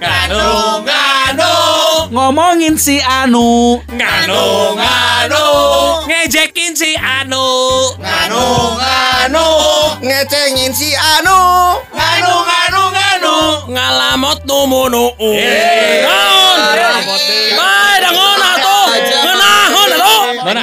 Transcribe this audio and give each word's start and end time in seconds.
Nganu, 0.00 0.82
nganu, 0.82 1.52
Ngomongin 2.10 2.74
si 2.78 2.98
Anu. 3.00 3.78
nganu, 3.86 4.42
nganu, 4.78 5.44
ngejekin 6.10 6.74
si 6.74 6.90
Anu, 6.98 7.46
nganu, 8.02 8.42
nganu, 8.78 9.46
Ngecengin 10.02 10.72
si 10.74 10.90
Anu. 10.94 11.38
nganu, 11.94 12.32
nganu, 12.50 12.82
nganu, 12.94 13.34
ngalamot 13.70 14.38
numunu. 14.46 15.04
Eh. 15.22 16.02
Naon? 16.02 16.58
Bae 17.58 17.94
dangon 18.02 18.40
atuh. 18.42 18.86
Ngeunahon 19.22 19.90
atuh. 19.94 20.22
Mana 20.44 20.60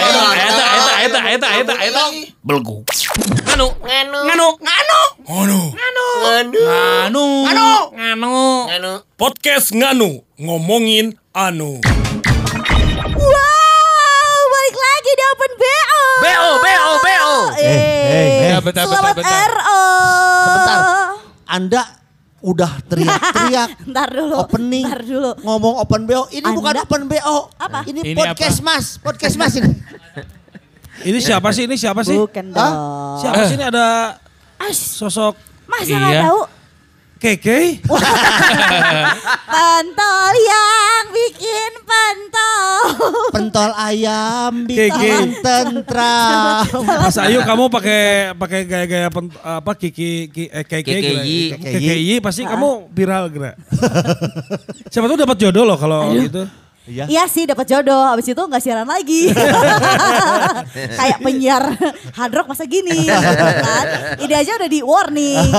eta 1.32 1.48
eta 1.57 1.73
eta 1.79 2.04
belgu. 2.43 2.84
Nganu, 3.47 3.68
nganu, 3.79 4.18
nganu, 4.27 4.47
nganu, 4.59 5.00
Anu. 5.24 5.60
nganu, 5.71 6.06
Anu. 6.28 7.25
nganu, 7.47 7.68
Anu. 7.96 8.36
nganu. 8.68 8.92
Podcast 9.15 9.71
Nganu 9.71 10.09
ngomongin 10.36 11.15
Anu. 11.32 11.79
Wow, 13.14 14.39
balik 14.46 14.75
lagi 14.78 15.11
di 15.11 15.23
Open 15.25 15.51
BO. 15.56 16.01
BO, 16.20 16.50
BO, 16.59 16.92
BO. 17.00 17.34
Eh, 17.56 18.51
Ya, 18.51 18.59
bentar, 18.59 18.84
bentar, 18.84 18.92
Selamat 18.92 19.15
bentar. 19.15 19.50
RO. 19.50 19.84
Sebentar. 20.42 20.79
Anda 21.48 21.82
udah 22.42 22.71
teriak-teriak 22.84 23.70
Ntar 23.86 24.09
dulu. 24.09 24.34
opening 24.36 24.82
Ntar 24.82 25.06
dulu. 25.06 25.32
ngomong 25.39 25.75
open 25.78 26.01
BO 26.04 26.25
ini 26.32 26.42
Anda- 26.42 26.57
bukan 26.57 26.73
open 26.82 27.01
BO 27.06 27.37
Apa? 27.54 27.86
ini, 27.86 28.01
Ini 28.01 28.18
podcast 28.18 28.65
mas 28.65 28.98
podcast 28.98 29.37
mas 29.37 29.54
ini 29.54 29.70
Ini 31.04 31.19
siapa 31.19 31.50
sih? 31.50 31.64
Ini 31.65 31.75
siapa 31.75 32.02
sih? 32.02 32.16
Bukan 32.16 32.45
Hah? 32.52 32.55
dong. 32.55 32.75
Siapa 33.19 33.42
sih 33.45 33.55
ini 33.55 33.66
ada 33.66 34.17
As, 34.55 34.78
sosok 34.78 35.33
masa 35.66 35.86
Iya. 35.88 35.97
nggak 35.97 36.22
tahu? 36.23 36.42
Keke? 37.17 37.59
Pentol 39.53 40.34
yang 40.42 41.06
bikin 41.11 41.72
pentol. 41.81 42.81
pentol 43.30 43.72
ayam 43.73 44.66
bikin 44.66 45.38
tentram 45.39 46.66
Mas 46.81 47.17
Ayu 47.17 47.42
kamu 47.42 47.70
pakai 47.70 48.02
pakai 48.33 48.59
gaya-gaya 48.66 49.08
apa 49.44 49.72
kiki 49.76 50.28
ki, 50.28 50.44
eh, 50.50 50.66
keke 50.66 50.81
KKI. 50.92 51.14
gitu. 51.22 51.56
KKI 51.61 52.16
pasti 52.20 52.42
kamu 52.42 52.89
viral 52.89 53.30
gerak. 53.30 53.56
Siapa 54.89 55.06
tuh 55.06 55.17
dapat 55.20 55.38
jodoh 55.38 55.64
loh 55.64 55.78
kalau 55.78 56.09
gitu. 56.16 56.50
Iya 56.90 57.04
Iya 57.06 57.24
sih 57.28 57.44
dapat 57.46 57.66
jodoh, 57.68 58.06
habis 58.10 58.26
itu 58.26 58.38
nggak 58.38 58.62
siaran 58.62 58.88
lagi. 58.88 59.30
Kayak 61.00 61.18
penyiar 61.20 61.64
hard 62.14 62.34
rock 62.34 62.48
masa 62.50 62.66
gini. 62.66 63.06
kan? 63.08 63.86
Ini 64.18 64.34
aja 64.34 64.52
udah 64.58 64.70
di 64.70 64.80
warning. 64.82 65.50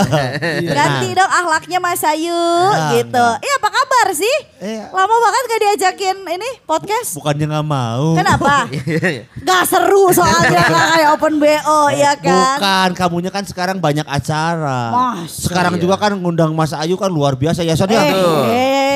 Ganti 0.67 1.09
dong 1.13 1.31
akhlaknya 1.31 1.79
Mas 1.79 2.03
Ayu 2.03 2.33
Nah, 2.73 2.91
gitu. 2.97 3.27
Iya 3.39 3.55
apa 3.61 3.69
kabar 3.71 4.07
sih? 4.15 4.37
Iya. 4.63 4.85
Lama 4.91 5.15
banget 5.19 5.43
gak 5.47 5.61
diajakin 5.61 6.17
ini 6.29 6.51
podcast. 6.65 7.19
bukannya 7.19 7.47
nggak 7.51 7.67
mau 7.67 8.15
Kenapa? 8.15 8.67
Gak 9.49 9.63
seru 9.67 10.15
soalnya 10.15 10.65
kayak 10.95 11.09
open 11.19 11.43
BO 11.43 11.81
ya 11.91 12.15
kan? 12.15 12.59
Bukan, 12.59 12.89
kamunya 12.95 13.31
kan 13.35 13.43
sekarang 13.43 13.83
banyak 13.83 14.07
acara. 14.07 14.81
Masa 14.93 15.51
sekarang 15.51 15.75
iya? 15.77 15.81
juga 15.83 15.95
kan 15.99 16.15
ngundang 16.15 16.55
Mas 16.55 16.71
Ayu 16.73 16.95
kan 16.95 17.11
luar 17.11 17.35
biasa 17.35 17.67
ya 17.67 17.75
Son 17.75 17.91
ya. 17.91 18.03
Eh, 18.07 18.13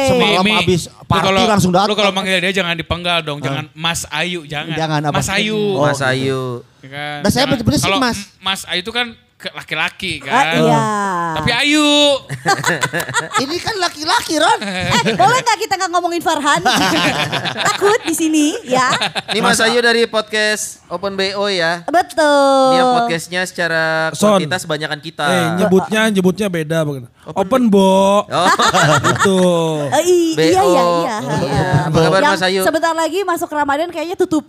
Semalam 0.08 0.42
Mi, 0.42 0.52
habis 0.52 0.82
party 1.02 1.24
kalau- 1.26 1.46
langsung 1.46 1.70
datang. 1.70 1.88
Lu 1.88 1.96
kalau 1.96 2.12
manggil 2.12 2.38
dia 2.38 2.52
jangan 2.54 2.74
dipenggal 2.74 3.18
dong, 3.20 3.38
jangan 3.40 3.66
Mas 3.72 4.06
Ayu, 4.08 4.44
jangan. 4.44 4.74
Jangan 4.74 5.00
apa? 5.06 5.14
Mas 5.16 5.28
Ayu. 5.28 5.58
Oh. 5.74 5.82
Mas 5.82 6.00
Ayu. 6.00 6.42
Ya 6.80 6.88
kan? 6.88 7.18
Nah, 7.20 7.30
saya 7.30 7.42
Jangan- 7.42 7.50
bener-bener 7.52 7.78
sih, 7.78 7.92
Mas. 7.98 8.18
Mas 8.38 8.60
Ayu 8.64 8.80
itu 8.80 8.92
kan 8.92 9.06
laki-laki 9.36 10.24
ah, 10.24 10.32
kan. 10.32 10.44
iya. 10.64 10.84
Tapi 11.36 11.50
Ayu. 11.52 11.84
Ini 13.44 13.56
kan 13.60 13.76
laki-laki 13.76 14.40
Ron. 14.40 14.60
Eh, 14.64 15.12
boleh 15.12 15.38
nggak 15.44 15.58
kita 15.60 15.74
nggak 15.76 15.90
ngomongin 15.92 16.24
Farhan? 16.24 16.64
Takut 17.68 18.00
di 18.08 18.16
sini 18.16 18.56
ya. 18.64 18.88
Ini 19.36 19.44
Mas 19.44 19.60
Ayu 19.60 19.76
dari 19.84 20.08
podcast 20.08 20.80
Open 20.88 21.20
BO 21.20 21.52
ya. 21.52 21.84
Betul. 21.84 22.80
Dia 22.80 22.84
podcastnya 22.96 23.40
secara 23.44 24.08
Son. 24.16 24.40
kuantitas 24.40 24.64
banyakan 24.64 25.04
kita. 25.04 25.28
Eh 25.28 25.46
nyebutnya 25.60 26.00
nyebutnya 26.08 26.48
beda 26.48 26.78
begitu. 26.88 27.06
Open, 27.26 27.68
bo. 27.68 28.22
Oh, 28.24 28.48
Itu. 29.12 29.40
Eh, 30.00 30.02
i- 30.06 30.34
BO. 30.38 30.46
iya 30.48 30.62
iya 30.64 30.82
iya. 31.04 31.16
Iya. 31.44 31.68
Apa 31.92 31.98
kabar, 32.08 32.20
Yang 32.24 32.32
Mas 32.40 32.44
Ayu? 32.48 32.62
Sebentar 32.64 32.94
lagi 32.96 33.20
masuk 33.20 33.50
Ramadan 33.52 33.92
kayaknya 33.92 34.16
tutup. 34.16 34.48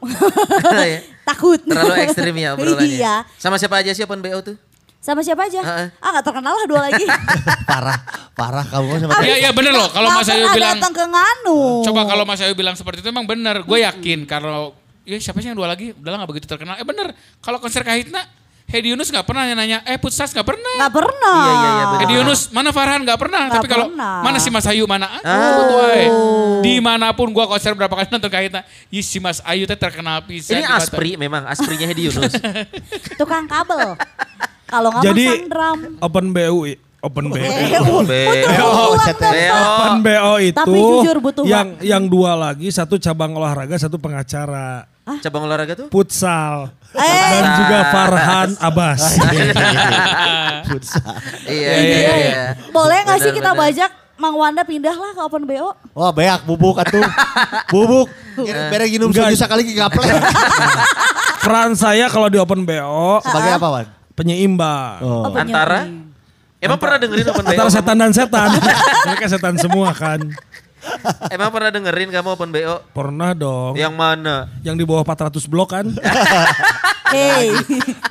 Ya. 0.64 1.04
Takut. 1.28 1.60
terlalu 1.60 2.08
ekstrim 2.08 2.36
ya 2.40 2.56
obrolannya. 2.56 2.88
Iya. 2.88 3.16
Sama 3.36 3.60
siapa 3.60 3.84
aja 3.84 3.92
sih 3.92 4.08
Open 4.08 4.24
BO 4.24 4.40
tuh? 4.40 4.56
Sama 4.98 5.22
siapa 5.24 5.46
aja? 5.46 5.62
Heeh. 5.62 5.88
Ah 6.02 6.10
nggak 6.18 6.26
terkenal 6.26 6.54
lah 6.58 6.66
dua 6.68 6.82
lagi. 6.90 7.06
parah, 7.70 8.00
parah 8.34 8.66
kamu 8.66 9.08
sama 9.08 9.24
Iya 9.24 9.36
iya 9.48 9.52
bener 9.54 9.74
loh 9.78 9.88
kalau 9.94 10.10
Mas 10.12 10.28
Ayu 10.28 10.46
bilang 10.52 10.78
datang 10.82 10.94
ke 10.94 11.06
Nganu. 11.06 11.60
Coba 11.86 12.02
kalau 12.04 12.24
Mas 12.26 12.42
Ayu 12.44 12.54
bilang 12.58 12.76
seperti 12.76 13.06
itu 13.06 13.10
emang 13.14 13.30
bener. 13.30 13.64
Gue 13.64 13.86
yakin 13.86 14.26
kalau 14.26 14.74
ya 15.08 15.16
siapa 15.22 15.40
sih 15.40 15.54
yang 15.54 15.58
dua 15.58 15.72
lagi? 15.72 15.96
Udah 15.96 16.10
lah 16.12 16.18
gak 16.26 16.32
begitu 16.36 16.46
terkenal. 16.50 16.76
Eh 16.76 16.84
bener. 16.84 17.14
Kalau 17.40 17.62
konser 17.62 17.86
Kahitna 17.86 18.26
Hedi 18.68 18.92
Yunus 18.92 19.08
gak 19.16 19.24
pernah 19.24 19.48
nanya, 19.48 19.80
eh 19.88 19.96
Putsas 19.96 20.36
gak 20.36 20.44
pernah. 20.44 20.76
Nggak 20.76 20.92
pernah. 20.92 21.40
Iya, 21.40 21.54
iya, 21.56 21.70
iya, 21.72 21.84
bener. 21.88 22.00
Hedi 22.04 22.14
Yunus 22.20 22.40
mana 22.52 22.70
Farhan 22.76 23.00
gak 23.08 23.16
pernah. 23.16 23.48
Nggak 23.48 23.64
Tapi 23.64 23.68
kalau 23.72 23.88
mana 23.96 24.38
si 24.44 24.52
Mas 24.52 24.68
Ayu 24.68 24.84
mana? 24.84 25.08
Betul, 25.24 25.72
wae. 25.80 26.06
Di 26.68 26.76
mana 26.84 27.16
pun 27.16 27.32
gua 27.32 27.48
konser 27.48 27.72
berapa 27.72 27.96
kali 27.96 28.12
nonton 28.12 28.28
Kahitna, 28.28 28.68
Ih, 28.92 29.00
si 29.00 29.24
Mas 29.24 29.40
Ayu 29.48 29.64
teh 29.64 29.80
terkenal 29.80 30.20
pisan. 30.28 30.60
Ini 30.60 30.68
Aspri 30.68 31.16
memang, 31.16 31.48
Asprinya 31.48 31.88
Hedi 31.88 32.12
Yunus. 32.12 32.36
Tukang 33.16 33.48
kabel. 33.48 33.96
Kalau 34.68 34.90
nggak 34.92 35.04
Jadi 35.04 35.26
masang 35.26 35.48
drum. 35.48 35.80
Open 36.04 36.26
BU 36.36 36.60
Open 36.98 37.26
BU. 37.30 37.40
BO. 38.10 38.70
Open 39.54 39.96
BO 40.02 40.34
itu 40.42 40.58
Tapi 40.58 40.78
jujur 40.78 41.18
butuh 41.22 41.44
yang 41.46 41.78
yang 41.80 42.04
dua 42.10 42.34
lagi 42.36 42.68
satu 42.68 42.98
cabang 42.98 43.38
olahraga 43.38 43.78
satu 43.78 43.96
pengacara 43.96 44.90
Cabang 45.24 45.48
olahraga 45.48 45.72
tuh? 45.72 45.88
futsal 45.88 46.68
Eh. 46.92 47.00
dan 47.32 47.44
juga 47.64 47.80
Farhan 47.96 48.50
Abbas. 48.60 49.02
Iya, 51.48 51.74
iya, 51.80 52.12
iya. 52.20 52.44
Boleh 52.76 53.08
nggak 53.08 53.24
sih 53.24 53.32
kita 53.32 53.56
bajak 53.56 53.88
Mang 54.20 54.36
Wanda 54.36 54.68
pindah 54.68 54.92
lah 54.92 55.16
ke 55.16 55.22
Open 55.24 55.48
BO? 55.48 55.72
Wah 55.96 56.12
beak 56.12 56.44
bubuk 56.44 56.76
atuh. 56.76 57.00
bubuk. 57.74 58.12
Bereng 58.36 58.92
minum 58.92 59.10
Enggak. 59.14 59.32
suju 59.32 59.48
sekali 59.48 59.64
gaplek. 59.72 60.12
Peran 61.40 61.72
saya 61.78 62.12
kalau 62.12 62.28
di 62.28 62.36
Open 62.36 62.68
BO 62.68 63.24
Sebagai 63.24 63.52
apa 63.56 63.68
Wan? 63.72 63.97
Penyeimbang. 64.18 64.98
Oh. 65.06 65.30
Oh. 65.30 65.34
Antara? 65.38 65.86
Emang 66.58 66.82
pernah 66.82 66.98
dengerin 66.98 67.26
Open 67.30 67.44
BO? 67.46 67.52
Antara 67.54 67.70
setan 67.70 67.96
dan 68.02 68.12
setan. 68.12 68.50
Mereka 69.08 69.26
setan 69.30 69.56
semua 69.62 69.94
kan. 69.94 70.18
Emang 71.36 71.54
pernah 71.54 71.70
dengerin 71.70 72.10
kamu 72.10 72.30
Open 72.34 72.50
BO? 72.50 72.82
Pernah 72.98 73.38
dong. 73.38 73.78
Yang 73.78 73.94
mana? 73.94 74.50
Yang 74.66 74.76
di 74.82 74.86
bawah 74.90 75.06
400 75.06 75.46
blok 75.46 75.70
kan. 75.78 75.86
Hey. 77.08 77.56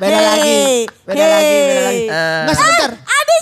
Beda 0.01 0.21
lagi. 0.25 0.89
Beda 1.05 1.25
lagi, 1.29 1.57
beda 1.61 1.83
lagi. 1.85 2.05
Eh, 2.09 2.41
Nggak 2.49 2.57
sebentar. 2.57 2.91
Ada 2.97 3.37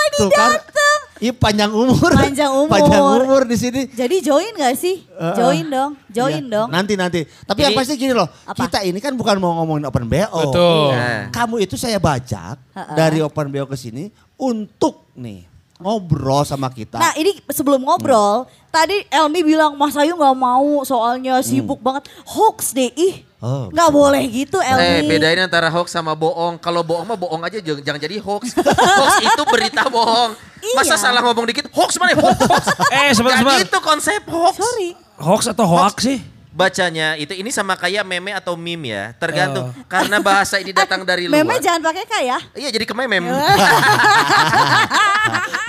nih 0.00 0.08
tuh 0.16 0.30
kan. 0.32 0.50
datang? 0.56 0.89
Iya 1.20 1.32
panjang 1.32 1.68
umur. 1.68 2.10
Panjang 2.10 2.48
umur. 2.64 2.72
Panjang 2.72 3.04
umur 3.20 3.42
di 3.44 3.54
sini. 3.54 3.84
Jadi 3.86 4.16
join 4.20 4.56
gak 4.56 4.72
sih? 4.74 5.04
Uh-uh. 5.06 5.36
Join 5.36 5.68
dong, 5.68 5.92
join 6.08 6.40
Iya, 6.40 6.48
dong. 6.48 6.68
Nanti 6.72 6.96
nanti. 6.96 7.20
Tapi 7.44 7.60
Ini- 7.60 7.66
yang 7.68 7.76
pasti 7.76 7.92
gini 7.94 8.12
loh. 8.12 8.24
Apa? 8.42 8.64
Kita 8.64 8.80
ini 8.80 8.96
kan 8.98 9.12
bukan 9.12 9.36
mau 9.36 9.52
ngomongin 9.54 9.84
open 9.84 10.08
BO. 10.08 10.40
Betul. 10.48 10.90
Nah. 10.90 11.28
Kamu 11.28 11.60
itu 11.60 11.76
saya 11.76 11.96
bajak 11.96 12.56
Ha-ha. 12.56 12.96
dari 12.96 13.20
open 13.20 13.46
BO 13.46 13.64
ke 13.64 13.76
sini 13.76 14.08
untuk 14.34 15.04
nih 15.12 15.44
ngobrol 15.76 16.40
sama 16.42 16.68
kita. 16.68 16.96
Nah 16.96 17.12
ini 17.14 17.40
sebelum 17.46 17.80
ngobrol, 17.80 18.44
tadi 18.68 19.00
Elmi 19.06 19.40
bilang 19.42 19.72
Mas 19.74 19.96
Ayu 19.96 20.12
gak 20.12 20.32
mau 20.34 20.80
soalnya 20.82 21.40
sibuk 21.40 21.80
banget. 21.80 22.04
Hoax 22.26 22.72
deh, 22.72 22.88
ih. 22.90 23.24
Oh. 23.40 23.68
Gak 23.68 23.88
boleh 23.88 24.20
gitu 24.26 24.60
Eh 24.60 24.68
Elmi. 25.00 25.08
bedain 25.10 25.40
antara 25.40 25.68
hoax 25.68 25.88
sama 25.88 26.12
bohong. 26.12 26.56
Kalau 26.56 26.80
bohong 26.80 27.04
mah 27.06 27.16
bohong 27.16 27.40
aja 27.40 27.56
jangan, 27.58 27.80
jangan 27.82 28.00
jadi 28.02 28.16
hoax. 28.18 28.52
hoax 29.00 29.14
itu 29.22 29.42
berita 29.44 29.88
bohong. 29.88 30.36
Masa 30.72 30.94
Iya. 30.94 31.00
salah 31.00 31.20
ngomong 31.20 31.46
dikit 31.46 31.66
hoax 31.70 31.96
mana 31.96 32.12
hoax 32.14 32.38
hoax. 32.40 32.64
Eh, 32.94 33.10
sebentar, 33.10 33.36
Gak 33.36 33.42
sebentar. 33.42 33.60
gitu 33.64 33.78
konsep 33.80 34.20
hoax. 34.24 34.54
Sorry. 34.56 34.90
Hoax 35.16 35.42
atau 35.48 35.64
hoax 35.64 35.96
sih? 36.00 36.18
Bacanya 36.50 37.14
itu 37.14 37.30
ini 37.30 37.48
sama 37.48 37.78
kayak 37.78 38.02
meme 38.02 38.34
atau 38.34 38.58
meme 38.58 38.90
ya, 38.90 39.14
tergantung. 39.14 39.70
Karena 39.86 40.18
bahasa 40.18 40.58
ini 40.58 40.74
datang 40.74 41.06
dari 41.06 41.30
luar. 41.30 41.40
Meme 41.40 41.62
jangan 41.62 41.78
pakai 41.80 42.04
K 42.04 42.14
ya. 42.20 42.38
Iya 42.52 42.68
jadi 42.70 42.84
ke 42.84 42.92
meme. 42.92 43.22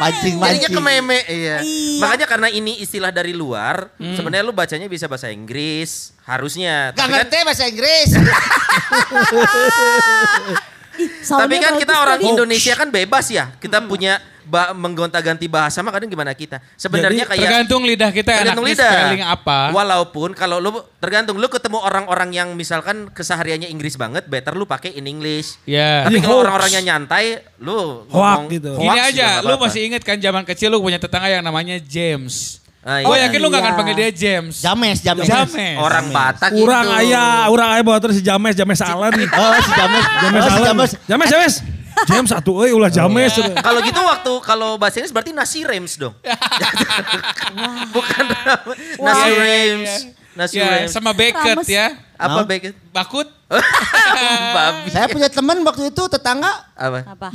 mancing 0.01 0.35
Jadinya 0.41 0.49
mancing. 0.65 0.73
ke 0.73 0.81
meme, 0.81 1.17
iya. 1.29 1.57
Iya. 1.61 2.01
Makanya 2.01 2.25
karena 2.25 2.49
ini 2.49 2.81
istilah 2.81 3.13
dari 3.13 3.37
luar, 3.37 3.93
sebenarnya 3.95 4.41
lu 4.41 4.49
bacanya 4.51 4.89
bisa 4.89 5.05
bahasa 5.05 5.29
Inggris, 5.29 6.17
harusnya. 6.25 6.89
Gak 6.91 6.97
Tapi 6.97 7.05
kan, 7.05 7.17
ngerti 7.21 7.37
bahasa 7.45 7.63
Inggris. 7.69 8.09
Ih, 10.91 11.07
tapi 11.23 11.55
kan 11.57 11.79
kita 11.79 11.93
orang 11.95 12.19
tadi. 12.19 12.27
Indonesia 12.27 12.73
kan 12.75 12.89
bebas 12.89 13.25
ya. 13.29 13.53
Kita 13.57 13.79
punya 13.81 14.19
ba- 14.51 14.75
menggonta-ganti 14.75 15.47
bahasa 15.47 15.79
mah 15.79 15.95
kadang 15.95 16.11
gimana 16.11 16.35
kita. 16.35 16.59
Sebenarnya 16.75 17.23
kayak 17.23 17.39
Tergantung 17.39 17.87
lidah 17.87 18.11
kita 18.11 18.35
tergantung 18.35 18.67
enaknya 18.67 18.75
lidah. 18.75 18.91
spelling 18.91 19.23
apa. 19.23 19.57
Walaupun 19.71 20.29
kalau 20.35 20.59
lu 20.59 20.75
tergantung 20.99 21.39
lu 21.39 21.47
ketemu 21.47 21.79
orang-orang 21.79 22.29
yang 22.35 22.47
misalkan 22.51 23.07
kesehariannya 23.09 23.71
Inggris 23.71 23.95
banget, 23.95 24.27
better 24.27 24.51
lu 24.51 24.67
pakai 24.67 24.91
in 24.99 25.07
English. 25.07 25.55
Ya. 25.63 26.03
Tapi 26.03 26.19
kalau 26.19 26.43
orang-orangnya 26.43 26.83
nyantai, 26.83 27.39
lu 27.63 28.03
Hoax 28.05 28.11
ngomong 28.11 28.43
gitu. 28.51 28.71
hoax 28.75 28.83
Gini 28.83 28.91
juga 28.91 29.07
aja, 29.07 29.27
nggak 29.31 29.41
lu 29.41 29.47
apa-apa. 29.55 29.65
masih 29.71 29.81
inget 29.87 30.01
kan 30.03 30.17
zaman 30.19 30.43
kecil 30.43 30.67
lu 30.67 30.83
punya 30.83 30.99
tetangga 30.99 31.31
yang 31.31 31.41
namanya 31.41 31.79
James. 31.79 32.59
Ah, 32.81 32.97
Gue 33.05 33.13
iya. 33.13 33.29
yakin 33.29 33.37
lu 33.37 33.53
gak 33.53 33.61
akan 33.61 33.73
panggil 33.77 33.93
dia 33.93 34.09
James. 34.09 34.57
James, 34.57 34.97
James. 35.05 35.21
James. 35.21 35.77
orang 35.77 36.09
Batak 36.09 36.49
gitu. 36.49 36.65
Urang 36.65 36.89
ayah, 36.97 37.45
urang 37.45 37.69
ayah 37.77 37.85
bawa 37.85 38.01
terus 38.01 38.17
si 38.17 38.25
James, 38.25 38.57
James 38.57 38.81
Allen. 38.81 39.13
Oh 39.21 39.53
si 39.61 39.69
James. 39.69 40.05
James 40.17 40.33
oh, 40.33 40.41
si 40.41 40.49
Allen. 40.49 40.65
James. 40.65 40.91
James, 41.29 41.55
James. 42.03 42.29
Satu, 42.29 42.51
euy 42.59 42.71
ulah 42.71 42.87
James. 42.87 43.33
Kalau 43.35 43.79
gitu 43.81 43.99
waktu 43.99 44.31
kalau 44.41 44.69
bahasa 44.75 44.97
Inggris 44.97 45.11
berarti 45.11 45.31
nasi 45.31 45.61
Reims 45.61 45.95
dong. 45.95 46.13
Bukan 47.93 48.25
nasi 48.97 49.19
Iya, 49.21 49.27
iya, 49.27 49.39
Reims. 49.39 49.91
iya. 49.91 50.19
Nasi 50.31 50.55
Ya, 50.55 50.67
Reims. 50.71 50.91
sama 50.91 51.11
Beckett 51.11 51.57
Rames. 51.57 51.67
ya. 51.67 51.91
Apa 52.15 52.39
Mau? 52.39 52.47
baik? 52.47 52.71
Bakut. 52.89 53.27
Babi. 54.49 54.87
Saya 54.93 55.07
punya 55.07 55.27
teman 55.27 55.59
waktu 55.61 55.89
itu 55.89 56.03
tetangga 56.07 56.51
Apa? 56.71 57.03
Apa? 57.05 57.27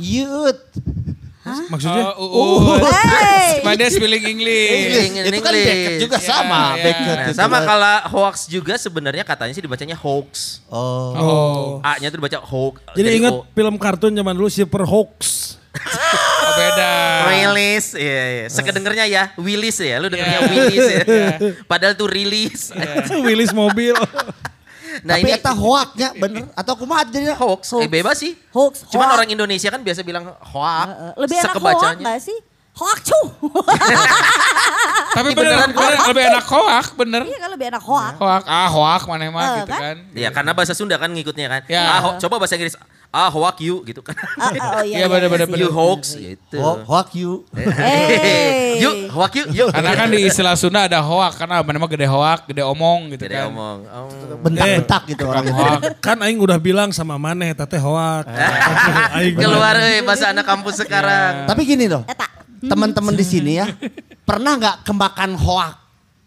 Yud. 1.49 1.67
Maksudnya? 1.69 2.05
Oh, 2.13 2.59
Uut. 2.59 2.83
Hey. 2.83 3.49
Cuma 3.59 3.71
dia 3.73 3.87
spelling 3.87 4.25
English. 4.27 4.71
In 5.17 5.23
Itu 5.25 5.39
kan 5.39 5.51
English. 5.51 5.65
Beckett 5.65 5.95
juga 5.99 6.17
Ya, 6.17 6.25
sama. 6.25 6.61
ya. 6.73 6.83
Beckett 6.83 7.07
Nah, 7.09 7.23
itu 7.23 7.31
sama 7.33 7.57
juga. 7.57 7.67
kalau 7.67 7.93
hoax 8.11 8.35
juga 8.45 8.73
sebenarnya 8.75 9.23
katanya 9.23 9.51
sih 9.51 9.61
dibacanya 9.61 9.95
hoax. 9.95 10.61
Oh. 10.67 11.11
Oh, 11.13 11.63
A-nya 11.81 12.07
tuh 12.07 12.17
dibaca 12.17 12.39
hoax. 12.39 12.75
Jadi 12.93 13.09
ingat 13.15 13.33
O. 13.33 13.47
film 13.49 13.75
kartun 13.75 14.11
zaman 14.11 14.33
dulu 14.33 14.47
Super 14.47 14.83
Hoax. 14.83 15.19
oh 15.77 16.51
beda. 16.59 16.91
Willis, 17.27 17.93
iya, 17.93 18.23
iya. 18.33 18.45
Sekedengernya 18.47 19.05
ya, 19.05 19.23
Willis 19.37 19.77
ya, 19.77 19.97
lu 19.97 20.09
dengernya 20.09 20.39
Iya. 20.39 20.49
Willis 20.49 20.85
ya. 20.87 21.01
Padahal 21.71 21.93
tuh 21.93 22.09
rilis. 22.09 22.73
Willis 23.19 23.51
mobil. 23.51 23.93
Nah 24.99 25.13
Tapi 25.13 25.23
ini 25.23 25.31
eta 25.31 25.51
hoaknya 25.51 26.07
bener 26.13 26.43
atau 26.51 26.73
kumaha 26.75 27.03
jadinya? 27.03 27.35
hoax, 27.35 27.61
eh 27.75 27.87
bebas 27.87 28.15
sih. 28.15 28.33
Hoax. 28.49 28.87
Cuman 28.87 29.05
hoax. 29.05 29.15
orang 29.15 29.27
Indonesia 29.29 29.67
kan 29.67 29.81
biasa 29.81 30.01
bilang 30.01 30.25
hoax. 30.25 30.87
Eh, 30.87 31.13
Lebih 31.21 31.35
enak 31.37 31.55
hoax 31.55 31.81
gak 31.97 32.19
sih? 32.21 32.37
Hoax 32.73 32.97
cu. 33.03 33.19
Tapi 35.09 35.33
beneran 35.33 35.69
bener, 35.71 35.97
lebih 36.05 36.23
enak 36.29 36.45
hoak, 36.45 36.85
bener. 36.95 37.21
Iya 37.25 37.37
kan 37.39 37.49
lebih 37.49 37.67
enak 37.67 37.81
hoax. 37.81 38.13
Hoak, 38.15 38.43
ah 38.45 38.69
hoak 38.69 39.01
mana 39.07 39.23
mah 39.27 39.41
Eh, 39.41 39.53
gitu 39.57 39.67
kan? 39.67 39.81
kan. 39.81 39.97
Iya, 40.13 40.29
karena 40.29 40.51
bahasa 40.53 40.73
Sunda 40.77 40.95
kan 40.95 41.09
ngikutnya 41.09 41.47
kan. 41.49 41.61
Ya. 41.65 41.81
Ah, 41.87 41.99
ho- 41.99 42.17
coba 42.17 42.37
bahasa 42.37 42.53
Inggris. 42.53 42.77
Ah, 43.09 43.27
hoax 43.27 43.57
you 43.59 43.81
gitu 43.81 43.99
kan. 43.99 44.13
Ah, 44.35 44.51
ah, 44.51 44.77
oh 44.77 44.83
Iya, 44.83 44.99
iya, 44.99 45.05
bener-bener, 45.07 45.47
sih. 45.47 45.57
you 45.57 45.69
hoax 45.69 46.01
gitu. 46.13 46.59
Ho- 46.59 46.83
Hoak 46.83 47.09
you. 47.13 47.31
Hey. 47.51 48.77
Yuk, 48.77 49.09
hoax 49.09 49.31
you, 49.33 49.45
yuk. 49.55 49.69
Karena 49.71 49.91
kan 49.91 50.07
di 50.07 50.19
istilah 50.21 50.53
Sunda 50.53 50.85
ada 50.85 50.99
hoak, 50.99 51.33
karena 51.33 51.59
mana 51.59 51.77
mah 51.77 51.87
gede 51.87 52.05
hoak, 52.05 52.45
gede 52.45 52.61
omong 52.61 53.09
gitu 53.11 53.25
Gede 53.25 53.39
kan. 53.39 53.49
omong. 53.49 53.77
Oh. 53.85 54.37
Bentak-bentak 54.39 55.01
gitu 55.07 55.23
orang 55.23 55.45
itu. 55.45 55.55
Hoak. 55.55 55.81
Kan 55.97 56.17
aing 56.19 56.37
udah 56.37 56.57
bilang 56.57 56.91
sama 56.91 57.15
maneh 57.15 57.51
teteh 57.51 57.79
hoak. 57.79 58.27
Aing 59.13 59.33
Keluar 59.41 59.75
eh 59.77 60.01
bahasa 60.01 60.29
anak 60.29 60.45
kampus 60.45 60.79
sekarang. 60.79 61.47
Tapi 61.47 61.61
gini 61.63 61.87
loh, 61.87 62.03
Eta. 62.05 62.27
teman-teman 62.59 63.13
di 63.13 63.23
sini 63.23 63.57
ya, 63.57 63.71
pernah 64.21 64.53
nggak 64.53 64.75
kemakan 64.83 65.33
hoak 65.33 65.73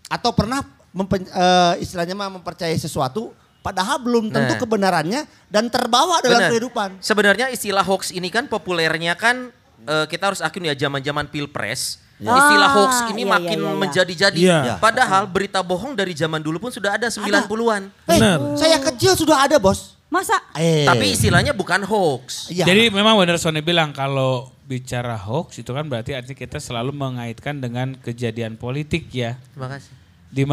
atau 0.08 0.30
pernah 0.32 0.58
mempen- 0.90 1.28
eh, 1.28 1.74
istilahnya 1.78 2.14
mah 2.14 2.32
mempercayai 2.32 2.74
sesuatu 2.74 3.30
padahal 3.60 4.00
belum 4.00 4.28
tentu 4.28 4.54
Nah. 4.54 4.60
kebenarannya 4.60 5.20
dan 5.46 5.68
terbawa 5.68 6.20
dalam 6.20 6.40
Benar. 6.40 6.50
kehidupan. 6.50 6.88
Sebenarnya 6.98 7.46
istilah 7.48 7.82
hoax 7.82 8.10
ini 8.10 8.28
kan 8.28 8.46
populernya 8.46 9.14
kan 9.14 9.52
eh, 9.80 10.04
kita 10.06 10.28
harus 10.28 10.40
akui 10.40 10.60
ya 10.62 10.76
zaman-zaman 10.76 11.24
pilpres. 11.26 12.00
Ya. 12.20 12.36
Istilah 12.36 12.68
Ah, 12.68 12.76
hoax 12.76 12.92
ini 13.08 13.24
iya, 13.24 13.32
makin 13.32 13.56
iya, 13.56 13.64
iya, 13.64 13.72
iya. 13.72 13.80
menjadi-jadi. 13.80 14.40
Iya. 14.44 14.76
Padahal 14.76 15.24
berita 15.24 15.64
bohong 15.64 15.96
dari 15.96 16.12
zaman 16.12 16.36
dulu 16.38 16.60
pun 16.60 16.68
sudah 16.68 17.00
ada 17.00 17.08
90-an. 17.08 17.88
Eh, 17.88 18.12
Benar. 18.12 18.38
saya 18.56 18.76
kecil 18.76 19.16
sudah 19.16 19.48
ada 19.48 19.56
bos. 19.56 19.96
Masa? 20.10 20.36
Eh, 20.52 20.84
Tapi 20.84 21.14
istilahnya 21.14 21.56
bukan 21.56 21.80
hoax. 21.80 22.52
iya. 22.52 22.66
Jadi 22.66 22.90
memang 22.90 23.16
benar 23.16 23.40
Sony 23.40 23.62
bilang 23.62 23.94
kalau 23.94 24.52
bicara 24.66 25.16
hoax 25.16 25.56
itu 25.56 25.70
kan 25.70 25.86
berarti 25.86 26.12
artinya 26.12 26.36
kita 26.36 26.58
selalu 26.58 26.92
mengaitkan 26.92 27.56
dengan 27.56 27.96
kejadian 27.96 28.60
politik 28.60 29.08
ya. 29.08 29.40
Terima 29.54 29.72
kasih. 29.72 29.88
Di 30.28 30.44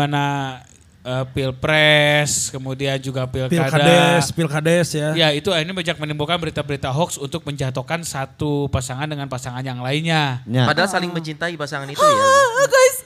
eh, 1.08 1.26
pilpres, 1.32 2.52
kemudian 2.52 3.00
juga 3.00 3.24
pilkada. 3.24 3.56
Pilkades, 3.56 4.26
pilkades 4.36 4.88
ya. 4.92 5.10
Ya 5.16 5.28
itu 5.32 5.48
akhirnya 5.56 5.72
banyak 5.72 5.98
menimbulkan 6.04 6.36
berita-berita 6.36 6.92
hoax 6.92 7.16
untuk 7.16 7.48
menjatuhkan 7.48 8.04
satu 8.04 8.68
pasangan 8.68 9.08
dengan 9.08 9.32
pasangan 9.32 9.64
yang 9.64 9.80
lainnya. 9.80 10.44
Ya. 10.44 10.68
Padahal 10.68 10.92
saling 10.92 11.16
mencintai 11.16 11.56
pasangan 11.56 11.88
itu 11.88 12.04
ya. 12.04 12.26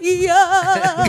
Ah. 0.02 1.06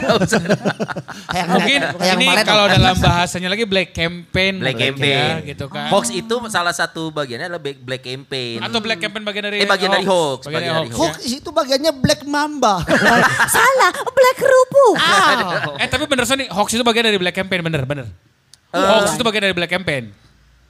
Kayak 1.33 1.47
Mungkin 1.57 1.81
kayak 1.97 2.17
ini 2.21 2.27
kalau 2.45 2.69
dalam 2.69 2.95
bahasanya 3.01 3.49
lagi 3.49 3.65
black 3.65 3.97
campaign. 3.97 4.61
Black 4.61 4.77
campaign. 4.77 5.17
ya, 5.41 5.49
gitu 5.49 5.67
kan. 5.73 5.89
Hoax 5.89 6.13
itu 6.13 6.35
salah 6.53 6.77
satu 6.77 7.09
bagiannya 7.09 7.49
adalah 7.49 7.63
black, 7.63 8.05
campaign. 8.05 8.61
Atau 8.61 8.85
black 8.85 9.01
campaign 9.01 9.25
bagian 9.25 9.45
dari 9.49 9.57
Eh, 9.63 9.69
bagian 9.69 9.91
dari 9.91 10.05
hoax, 10.05 10.45
Bagian 10.45 10.61
dari 10.61 10.69
bagian 10.69 10.77
dari 10.77 10.91
hoax. 10.93 11.17
Hoax 11.17 11.17
itu 11.25 11.49
bagiannya 11.51 11.93
Black 11.99 12.21
Mamba. 12.29 12.75
Salah, 13.57 13.91
black 13.93 14.39
rupu. 14.41 14.87
ya. 14.97 15.81
Eh 15.81 15.89
tapi 15.89 16.05
bener 16.05 16.25
Sony, 16.29 16.47
hoax 16.53 16.69
itu 16.77 16.85
bagian 16.85 17.09
dari 17.09 17.19
black 17.21 17.37
campaign 17.37 17.61
bener 17.65 17.83
bener. 17.89 18.07
hoax 18.73 19.17
itu 19.17 19.25
bagian 19.25 19.49
dari 19.49 19.57
black 19.57 19.73
campaign. 19.73 20.22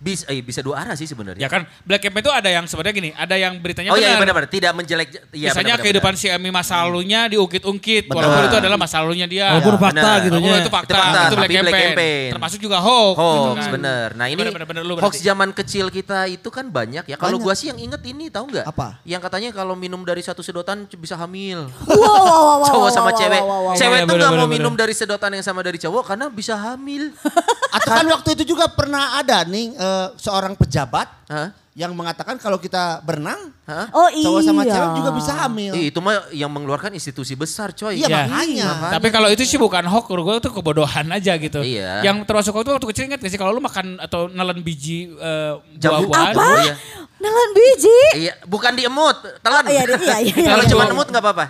Bisa, 0.03 0.27
eh, 0.27 0.43
bisa 0.43 0.59
dua 0.61 0.83
arah 0.83 0.99
sih 0.99 1.07
sebenarnya. 1.07 1.39
Ya 1.39 1.47
kan 1.47 1.63
black 1.87 2.03
campaign 2.03 2.27
itu 2.27 2.33
ada 2.35 2.51
yang 2.51 2.67
sebenarnya 2.67 2.91
gini, 2.93 3.11
ada 3.15 3.39
yang 3.39 3.55
beritanya 3.57 3.89
oh 3.89 3.97
iya 3.97 4.03
benar. 4.03 4.11
iya, 4.11 4.19
benar-benar 4.19 4.49
tidak 4.51 4.73
menjelek. 4.75 5.09
Iya, 5.31 5.49
Misalnya 5.55 5.75
kehidupan 5.79 6.13
benar. 6.13 6.23
si 6.23 6.27
Emi 6.27 6.51
masa 6.51 6.83
lalunya 6.83 7.31
diungkit-ungkit, 7.31 8.11
Betul. 8.11 8.19
walaupun 8.19 8.43
itu 8.45 8.57
adalah 8.59 8.75
masa 8.75 8.99
lalunya 8.99 9.31
dia. 9.31 9.55
Walaupun 9.55 9.71
Ya, 9.73 9.79
fakta 9.79 9.95
benar. 10.03 10.25
gitu 10.27 10.35
Oh, 10.35 10.43
nya. 10.43 10.55
itu 10.59 10.71
fakta, 10.75 10.91
Itu 10.91 10.99
fakta, 10.99 11.07
itu 11.07 11.15
black 11.15 11.31
tapi 11.31 11.39
black 11.39 11.55
campaign. 11.63 11.87
campaign. 11.95 12.31
Termasuk 12.35 12.59
juga 12.59 12.79
hoax. 12.83 13.15
gitu 13.15 13.31
Hoax, 13.47 13.59
kan. 13.63 13.71
bener. 13.71 14.07
Nah 14.19 14.27
ini 14.27 14.41
Bener, 14.43 14.53
bener, 14.53 14.67
bener, 14.67 14.83
lu 14.83 14.93
hoax 14.99 15.15
zaman 15.23 15.49
kecil 15.55 15.87
kita 15.87 16.19
itu 16.27 16.49
kan 16.51 16.67
banyak 16.67 17.05
ya. 17.07 17.15
Kalau 17.15 17.39
gua 17.39 17.55
sih 17.55 17.71
yang 17.71 17.79
inget 17.79 18.03
ini 18.03 18.27
tahu 18.27 18.51
nggak? 18.51 18.67
Apa? 18.67 18.99
Yang 19.07 19.23
katanya 19.23 19.49
kalau 19.55 19.79
minum 19.79 20.03
dari 20.03 20.19
satu 20.21 20.43
sedotan 20.43 20.91
bisa 20.93 21.15
hamil. 21.15 21.71
Wow, 21.87 21.95
wow, 21.95 22.03
wow, 22.03 22.57
wow, 22.59 22.67
cowok 22.75 22.83
wow, 22.83 22.91
sama 22.91 23.11
wow, 23.15 23.19
cewek. 23.23 23.39
wow, 23.39 23.47
wow, 23.47 23.61
wow. 23.71 23.75
Cewek 23.79 24.01
tuh 24.03 24.15
nggak 24.19 24.33
mau 24.35 24.49
minum 24.51 24.75
dari 24.75 24.95
sedotan 24.99 25.31
yang 25.31 25.47
sama 25.47 25.63
dari 25.63 25.79
cowok 25.79 26.03
karena 26.11 26.27
bisa 26.27 26.59
hamil. 26.59 27.15
Atau 27.77 27.89
kan 27.89 28.05
waktu 28.05 28.35
itu 28.35 28.53
juga 28.53 28.67
pernah 28.67 29.17
ada 29.17 29.47
nih 29.47 29.79
eh, 29.93 30.07
seorang 30.17 30.57
pejabat 30.57 31.09
Hah? 31.29 31.49
yang 31.73 31.97
mengatakan 31.97 32.37
kalau 32.37 32.57
kita 32.57 33.01
berenang 33.01 33.49
Hah? 33.65 33.89
Oh 33.97 34.09
iya. 34.13 34.29
cowok 34.29 34.41
sama 34.45 34.63
cewek 34.63 34.91
juga 34.93 35.11
bisa 35.17 35.33
hamil. 35.33 35.73
Ih, 35.73 35.89
itu 35.89 36.01
mah 36.01 36.29
yang 36.29 36.53
mengeluarkan 36.53 36.93
institusi 36.93 37.33
besar 37.33 37.73
coy. 37.73 37.97
Iya, 37.97 38.09
Ya. 38.13 38.17
makanya. 38.29 38.69
Tapi 38.93 39.09
kalau 39.09 39.33
itu 39.33 39.41
sih 39.43 39.57
bukan 39.57 39.81
hoax, 39.87 40.05
menurut 40.09 40.25
gue 40.27 40.35
itu 40.45 40.51
kebodohan 40.53 41.07
aja 41.09 41.33
gitu. 41.41 41.65
Iya. 41.65 42.05
Yang 42.05 42.29
termasuk 42.29 42.53
hoax 42.53 42.65
itu 42.65 42.73
waktu 42.77 42.89
kecil 42.93 43.05
ingat 43.09 43.21
gak 43.21 43.33
sih 43.33 43.41
kalau 43.41 43.57
lu 43.57 43.65
makan 43.65 43.97
atau 43.97 44.29
nelen 44.29 44.61
biji 44.61 45.17
eh, 45.17 45.53
Jambu. 45.81 46.13
buah-buahan. 46.13 46.35
Apa? 46.37 46.45
Iya. 46.61 46.75
Nelan 47.23 47.51
biji. 47.55 47.99
Iya, 48.19 48.35
bukan 48.45 48.73
diemut, 48.75 49.17
telan. 49.41 49.63
Oh, 49.63 49.71
iya, 49.71 49.87
iya, 49.87 49.95
iya, 49.97 50.17
iya, 50.27 50.47
Kalau 50.53 50.65
iya, 50.67 50.71
cuma 50.75 50.85
iya. 50.85 50.93
emut 50.93 51.07
nggak 51.07 51.23
apa-apa. 51.23 51.45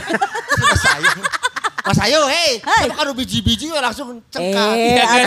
Mas 0.60 0.84
Ayu. 0.92 1.10
Mas 1.86 1.98
Ayu, 2.02 2.18
hei, 2.26 2.58
hey. 2.58 2.90
kan 2.90 3.14
biji-biji 3.14 3.70
langsung 3.70 4.18
cengkak. 4.26 4.74
Eh, 4.74 4.90
Iya 4.90 5.04
kan? 5.06 5.20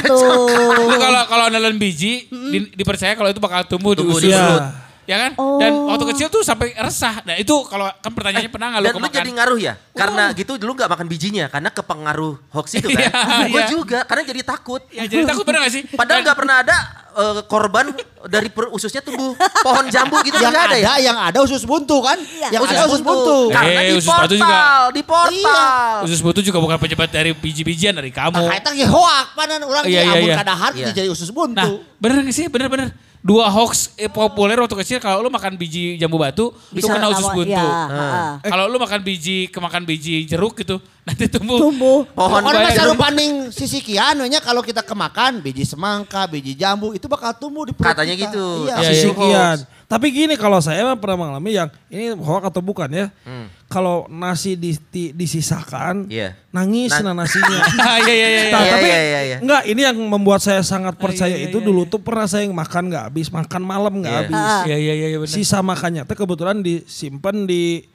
kalau 1.00 1.22
kalau 1.26 1.46
nelen 1.48 1.80
biji 1.80 2.28
di- 2.28 2.68
dipercaya 2.76 3.16
kalau 3.16 3.32
itu 3.32 3.40
bakal 3.40 3.64
tumbuh, 3.64 3.96
Tumbuh 3.96 4.20
di 4.20 4.28
di 4.28 4.30
usus. 4.30 4.36
perut. 4.36 4.64
Ya 5.10 5.18
kan? 5.20 5.32
Oh. 5.36 5.58
Dan 5.58 5.74
waktu 5.90 6.06
kecil 6.08 6.28
tuh 6.30 6.46
sampai 6.46 6.70
resah. 6.76 7.26
Nah 7.26 7.34
itu 7.34 7.50
kalau 7.66 7.90
kan 7.90 8.14
pertanyaannya 8.14 8.46
pernah 8.48 8.68
nggak 8.70 8.80
lu 8.80 8.86
Dan 8.86 8.94
lu 8.94 8.98
kemakan? 9.00 9.18
jadi 9.18 9.30
ngaruh 9.34 9.60
ya? 9.60 9.74
Karena 9.92 10.24
gitu 10.32 10.52
dulu 10.56 10.72
nggak 10.76 10.86
makan 10.88 11.08
bijinya 11.08 11.46
karena 11.50 11.70
kepengaruh 11.70 12.34
hoax 12.50 12.68
itu 12.76 12.88
kan. 12.88 13.10
Iya, 13.10 13.50
Gue 13.50 13.58
iya. 13.58 13.68
juga 13.68 14.00
karena 14.04 14.22
jadi 14.24 14.42
takut. 14.44 14.82
Ya 14.90 15.04
jadi 15.04 15.26
takut 15.26 15.42
bener 15.44 15.66
gak 15.66 15.74
sih? 15.74 15.84
Padahal 15.90 16.22
nggak 16.22 16.38
pernah 16.38 16.56
ada 16.62 16.76
eh, 17.12 17.42
korban 17.44 17.90
dari 18.24 18.48
per 18.48 18.70
ususnya 18.70 19.02
tumbuh 19.02 19.34
pohon 19.60 19.90
jambu 19.90 20.22
gitu 20.22 20.38
yang 20.38 20.54
ada, 20.54 20.70
ada 20.70 20.78
ya? 20.78 20.94
yang 21.02 21.18
ada 21.18 21.42
usus 21.42 21.64
buntu 21.64 21.98
kan? 22.00 22.14
Iya. 22.16 22.48
Yang 22.54 22.62
ada 22.70 22.84
usus 22.86 23.02
buntu. 23.02 23.38
Karena 23.50 23.82
Eh, 23.82 23.88
di 23.88 23.94
usus 23.98 24.14
batu 24.14 24.36
juga. 24.36 24.46
portal, 24.46 24.82
di 24.94 25.02
portal. 25.04 25.98
Usus 26.06 26.20
buntu 26.22 26.40
juga 26.40 26.60
bukan 26.60 26.78
pejabat 26.78 27.10
dari 27.10 27.34
biji-bijian 27.34 27.92
dari 27.92 28.14
kamu. 28.14 28.38
Nah, 28.38 28.54
itu 28.56 28.70
ge 28.76 28.86
hoak 28.86 29.26
panan 29.34 29.58
orang 29.60 29.84
Iya, 29.84 30.00
iya, 30.00 30.14
iya, 30.14 30.22
iya. 30.24 30.36
kadahar 30.38 30.72
Iya. 30.72 30.94
jadi 30.94 31.10
usus 31.10 31.30
buntu. 31.30 31.58
Nah, 31.58 31.82
bener 31.98 32.22
gak 32.22 32.30
sih? 32.32 32.46
Bener-bener. 32.46 32.94
Dua 33.20 33.52
hoax 33.52 34.00
eh, 34.00 34.08
populer 34.08 34.56
waktu 34.56 34.80
kecil 34.80 34.98
kalau 35.04 35.20
lu 35.20 35.28
makan 35.28 35.60
biji 35.60 36.00
jambu 36.00 36.16
batu 36.16 36.56
itu 36.72 36.80
Bisa 36.80 36.96
kena 36.96 37.12
usus 37.12 37.28
buntu. 37.28 37.52
Ah. 37.52 38.40
heeh. 38.40 38.48
Kalau 38.48 38.72
lu 38.72 38.80
makan 38.80 39.04
biji 39.04 39.52
kemakan 39.52 39.84
biji 39.84 40.24
jeruk 40.24 40.56
gitu 40.56 40.80
nanti 41.08 41.28
tumbuh. 41.28 41.60
Tumbuh. 41.60 42.08
Pohon 42.16 42.42
Orang 42.48 42.64
mah 42.64 42.72
tumbuh. 42.72 42.96
paning 42.96 43.52
sisi 43.52 43.84
kian 43.84 44.24
nya 44.24 44.40
kalau 44.40 44.64
kita 44.64 44.80
kemakan 44.80 45.44
biji 45.44 45.68
semangka, 45.68 46.32
biji 46.32 46.56
jambu 46.56 46.96
itu 46.96 47.12
bakal 47.12 47.36
tumbuh 47.36 47.68
di 47.68 47.76
perut 47.76 47.92
Katanya 47.92 48.16
kita. 48.16 48.32
gitu. 48.32 48.46
Iya. 48.72 48.76
Iya, 48.80 48.88
Sisi 48.88 49.10
iya. 49.12 49.16
kian. 49.20 49.58
Tapi 49.90 50.08
gini 50.16 50.34
kalau 50.40 50.64
saya 50.64 50.88
pernah 50.96 51.28
mengalami 51.28 51.52
yang 51.60 51.68
ini 51.92 52.16
hoax 52.16 52.56
atau 52.56 52.64
bukan 52.64 52.88
ya. 52.88 53.12
Hmm. 53.28 53.52
Kalau 53.70 54.10
nasi 54.10 54.58
di, 54.58 54.74
di- 54.90 55.14
disisakan, 55.14 56.10
Iya. 56.10 56.34
nangis 56.50 56.90
Na- 56.90 57.14
nah 57.14 57.22
nasinya. 57.22 57.62
Iya 58.02 58.10
iya 58.10 58.28
iya. 58.28 58.42
Nah, 58.50 58.60
Iya, 58.60 58.72
tapi 58.74 58.88
iya, 58.90 59.00
iya, 59.00 59.20
iya. 59.22 59.38
enggak 59.40 59.62
ini 59.64 59.82
yang 59.86 59.98
membuat 60.10 60.42
saya 60.42 60.66
sangat 60.66 60.98
percaya 60.98 61.38
iya, 61.38 61.46
itu 61.46 61.62
iya, 61.62 61.68
dulu 61.70 61.86
iya. 61.86 61.92
tuh 61.94 62.02
pernah 62.02 62.26
saya 62.26 62.50
yang 62.50 62.58
makan 62.58 62.90
nggak 62.90 63.04
habis, 63.14 63.30
makan 63.30 63.62
malam 63.62 63.94
nggak 64.02 64.10
Iya. 64.10 64.22
habis. 64.26 64.42
Ah. 64.42 64.64
Iya 64.66 64.78
iya 64.80 64.94
iya 65.06 65.18
benar. 65.18 65.30
Sisa 65.30 65.62
makannya 65.62 66.02
teh 66.02 66.18
kebetulan 66.18 66.58
disimpan 66.60 67.46
di 67.46 67.86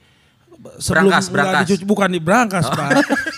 sebelum 0.76 1.08
Berangkas, 1.08 1.26
berangkas. 1.28 1.60
dicuci 1.66 1.84
bukan 1.84 2.08
di 2.08 2.18
berangkas 2.18 2.66
Pak. 2.66 2.88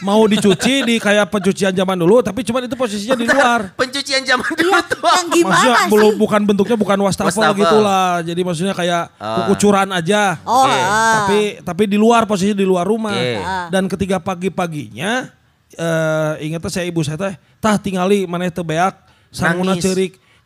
mau 0.01 0.23
dicuci 0.25 0.83
di 0.83 0.97
kayak 0.97 1.27
pencucian 1.27 1.71
zaman 1.71 1.97
dulu 1.97 2.21
tapi 2.21 2.41
cuman 2.41 2.65
itu 2.65 2.75
posisinya 2.75 3.15
di 3.15 3.27
luar 3.27 3.61
Pencucian 3.73 4.23
zaman 4.23 4.47
dulu 4.47 4.69
Iya, 4.69 4.81
tuh. 4.83 5.01
yang 5.03 5.27
gimana 5.31 5.51
maksudnya 5.53 5.77
sih? 5.79 5.91
belum 5.91 6.13
bukan 6.17 6.41
bentuknya 6.45 6.77
bukan 6.77 6.99
wastafel, 7.01 7.31
Wastafel. 7.31 7.59
gitulah 7.59 8.09
jadi 8.21 8.41
maksudnya 8.41 8.73
kayak 8.73 9.05
Ah. 9.17 9.47
kucuran 9.47 9.89
aja 9.91 10.39
Oh, 10.43 10.63
Oke. 10.63 10.73
ah. 10.73 11.13
tapi 11.19 11.39
tapi 11.61 11.83
di 11.87 11.97
luar 11.97 12.25
posisi 12.25 12.53
di 12.53 12.63
luar 12.63 12.85
rumah 12.85 13.13
Oke. 13.13 13.37
Ah. 13.39 13.67
dan 13.69 13.87
ketika 13.87 14.17
pagi-paginya 14.19 15.29
eh 15.73 16.33
ingetnya 16.43 16.71
saya 16.71 16.87
ibu 16.87 17.01
saya 17.01 17.17
teh 17.17 17.35
tah 17.59 17.77
tingali 17.77 18.25
maneh 18.25 18.49
teu 18.49 18.63
beak 18.63 18.95
sanguna 19.29 19.75
Nangis. 19.75 19.85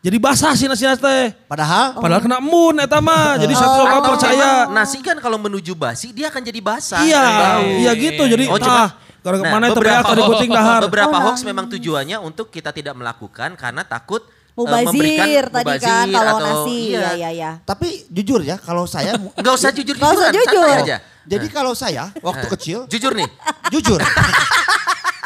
Jadi 0.01 0.17
basah 0.17 0.53
sih 0.53 0.65
nasi 0.65 0.81
teh 0.83 1.23
Padahal 1.45 1.93
padahal 1.95 2.19
kena 2.19 2.37
embun 2.37 2.73
eta 2.75 2.97
mah 2.97 3.37
jadi 3.37 3.53
satu 3.53 3.77
orang 3.79 3.97
Atau 3.99 4.11
percaya 4.11 4.49
nasi 4.67 4.97
kan 4.99 5.13
kalau 5.15 5.37
menuju 5.37 5.73
basi 5.73 6.09
dia 6.09 6.27
akan 6.27 6.41
jadi 6.41 6.57
basah. 6.59 7.01
iya 7.01 7.21
Bau. 7.21 7.61
iya 7.77 7.91
gitu 7.93 8.23
jadi 8.25 8.43
Oh, 8.47 8.57
tah 8.57 8.97
gara-gara 9.19 9.49
mana 9.51 9.69
teu 9.69 9.77
beak 9.77 10.01
tadi 10.01 10.17
hoax- 10.17 10.29
kuting 10.33 10.51
dahar 10.51 10.79
beberapa 10.83 11.13
Oh, 11.13 11.21
hoax 11.23 11.37
memang 11.43 11.65
tujuannya 11.67 12.17
untuk 12.19 12.49
kita 12.49 12.69
tidak 12.71 12.93
melakukan 12.93 13.53
karena 13.53 13.83
takut 13.83 14.25
eh, 14.25 14.57
Mubazir 14.57 14.89
memberikan 14.89 15.25
tadi 15.47 15.73
kan 15.77 16.03
mubazir 16.03 16.09
kalau 16.11 16.33
atau- 16.33 16.41
nasi. 16.43 16.77
iya. 16.89 16.99
Ya 16.99 17.11
ya 17.13 17.29
ya. 17.31 17.51
tapi 17.61 17.87
jujur 18.09 18.41
ya 18.41 18.57
kalau 18.57 18.83
saya 18.83 19.13
Nggak 19.37 19.53
usah 19.53 19.69
jujur 19.71 19.95
Nggak 19.95 20.11
usah 20.11 20.29
jujur. 20.31 20.65
aja. 20.81 20.97
jadi 21.23 21.45
kalau 21.47 21.71
saya 21.71 22.09
waktu 22.17 22.45
kecil 22.49 22.77
Jujur 22.87 23.13
nih. 23.13 23.29
jujur 23.69 24.01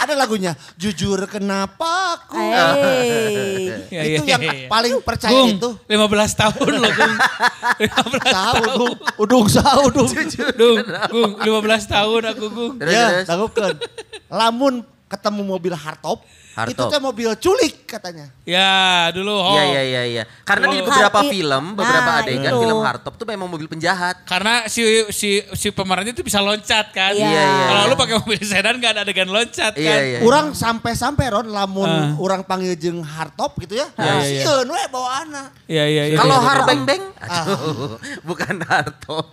ada 0.05 0.13
lagunya 0.13 0.53
jujur 0.77 1.17
kenapa 1.25 2.21
aku. 2.21 2.37
Iya, 3.85 4.01
itu 4.17 4.23
iya, 4.25 4.35
yang 4.35 4.41
iya. 4.43 4.67
paling 4.67 4.99
percaya 5.01 5.31
Gung, 5.31 5.55
itu 5.57 5.69
15 5.87 6.41
tahun 6.41 6.71
loh 6.81 6.91
Gung. 6.91 7.15
15 7.85 8.37
tahu 8.37 8.55
udung 8.65 8.95
udung 9.21 9.45
sah 9.45 9.77
udung 9.81 10.09
Dung, 10.57 10.77
Gung, 11.09 11.31
15 11.63 11.93
tahun 11.95 12.21
aku 12.33 12.45
Gung. 12.49 12.73
Ya 12.81 13.21
terus. 13.21 13.27
tanggupkeun. 13.29 13.75
lamun 14.29 14.73
ketemu 15.05 15.41
mobil 15.45 15.73
hardtop, 15.77 16.25
Hardtop. 16.55 16.71
itu 16.71 16.83
teh 16.87 17.01
mobil 17.03 17.29
culik 17.35 17.75
katanya 17.85 18.31
Ya, 18.41 18.71
dulu. 19.09 19.41
Iya 19.51 19.63
iya 19.65 19.81
iya 19.83 20.01
iya. 20.05 20.23
Karena 20.41 20.69
di 20.69 20.77
Oh. 20.77 20.85
beberapa 20.85 21.17
Har- 21.17 21.25
i- 21.25 21.31
film, 21.33 21.63
beberapa 21.73 22.07
nah, 22.07 22.21
adegan 22.21 22.47
itu. 22.47 22.61
film 22.61 22.77
hardtop 22.79 23.13
tuh 23.15 23.25
memang 23.25 23.43
mobil 23.45 23.65
penjahat. 23.65 24.21
Karena 24.23 24.63
si 24.65 24.79
si 25.09 25.29
si 25.51 25.67
pemerannya 25.69 26.11
itu 26.11 26.21
bisa 26.21 26.39
loncat 26.39 26.89
kan. 26.89 27.11
Iya, 27.11 27.25
iya. 27.25 27.65
Kalau 27.65 27.81
lu 27.85 27.95
pakai 27.95 28.15
mobil 28.15 28.39
sedan 28.39 28.77
gak 28.77 28.91
ada 28.93 29.01
adegan 29.01 29.27
loncat 29.27 29.73
Iya 29.73 29.89
kan. 29.89 29.99
iya. 30.05 30.19
orang 30.21 30.45
sampai-sampai 30.53 31.25
Ron 31.27 31.49
lamun 31.49 31.89
Ah. 31.89 32.13
orang 32.15 32.41
panggil 32.41 32.71
jeung 32.73 33.01
hardtop 33.01 33.57
gitu 33.59 33.75
ya 33.75 33.87
Iya, 33.91 34.05
iya, 34.05 34.23
iya. 34.23 34.43
sieun 34.45 34.67
we 34.67 34.81
bawaana 34.87 35.43
Iya 35.65 35.83
iya 35.85 36.03
iya. 36.07 36.15
Kalau 36.15 36.37
iya. 36.37 36.45
har 36.45 36.59
beng 36.63 36.81
beng, 36.83 37.03
aduh, 37.19 37.97
bukan 38.23 38.55
hardtop. 38.61 39.25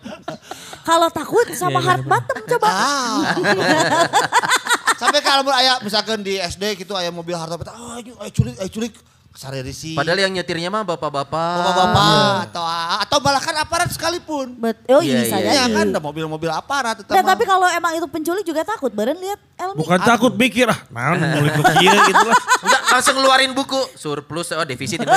Kalau 0.89 1.09
takut 1.09 1.47
sama 1.53 1.79
Iya, 1.79 1.87
hard 1.87 2.05
bottom 2.05 2.39
coba. 2.49 2.67
ah 2.67 3.21
sampai 5.03 5.21
kalau 5.21 5.51
aya 5.51 5.83
misalkan 5.83 6.23
di 6.23 6.39
SD 6.39 6.63
gitu 6.79 6.95
aya 6.95 7.11
mobil 7.11 7.35
hardtop 7.35 7.67
oh 7.67 7.99
ayo 7.99 8.15
ayo 8.17 8.31
culik 8.31 8.55
ayo 8.57 8.71
culik 8.71 8.95
sarerisi 9.33 9.97
Padahal 9.97 10.21
yang 10.21 10.31
nyetirnya 10.31 10.69
mah 10.69 10.85
bapak-bapak. 10.85 11.57
bapak-bapak 11.57 12.53
atau 12.53 12.65
atau 13.01 13.19
bahkan 13.19 13.57
aparat 13.57 13.89
sekalipun 13.89 14.61
Bet, 14.61 14.77
oh 14.87 15.01
Iya, 15.01 15.25
bisa 15.25 15.37
iya, 15.41 15.49
ya 15.49 15.65
jadi. 15.65 15.73
kan 15.73 15.87
ada 15.89 16.01
mobil-mobil 16.01 16.53
aparat 16.53 17.01
mah. 17.01 17.25
tapi 17.25 17.49
kalau 17.49 17.65
emang 17.67 17.97
itu 17.97 18.05
penculik 18.07 18.45
juga 18.45 18.61
takut, 18.63 18.93
beren 18.93 19.17
lihat 19.17 19.41
Elmi. 19.57 19.81
bukan 19.81 19.99
takut 20.05 20.37
mikir 20.37 20.69
ah 20.69 20.77
nah 20.87 21.17
mulai 21.17 21.49
kieu 21.75 21.97
gitu 22.05 22.25
lah 22.29 22.37
Enggak 22.61 22.81
langsung 22.93 23.15
ngeluarin 23.17 23.53
buku 23.53 23.81
surplus 23.97 24.53
oh 24.53 24.69
defisit 24.69 25.01
itu 25.01 25.09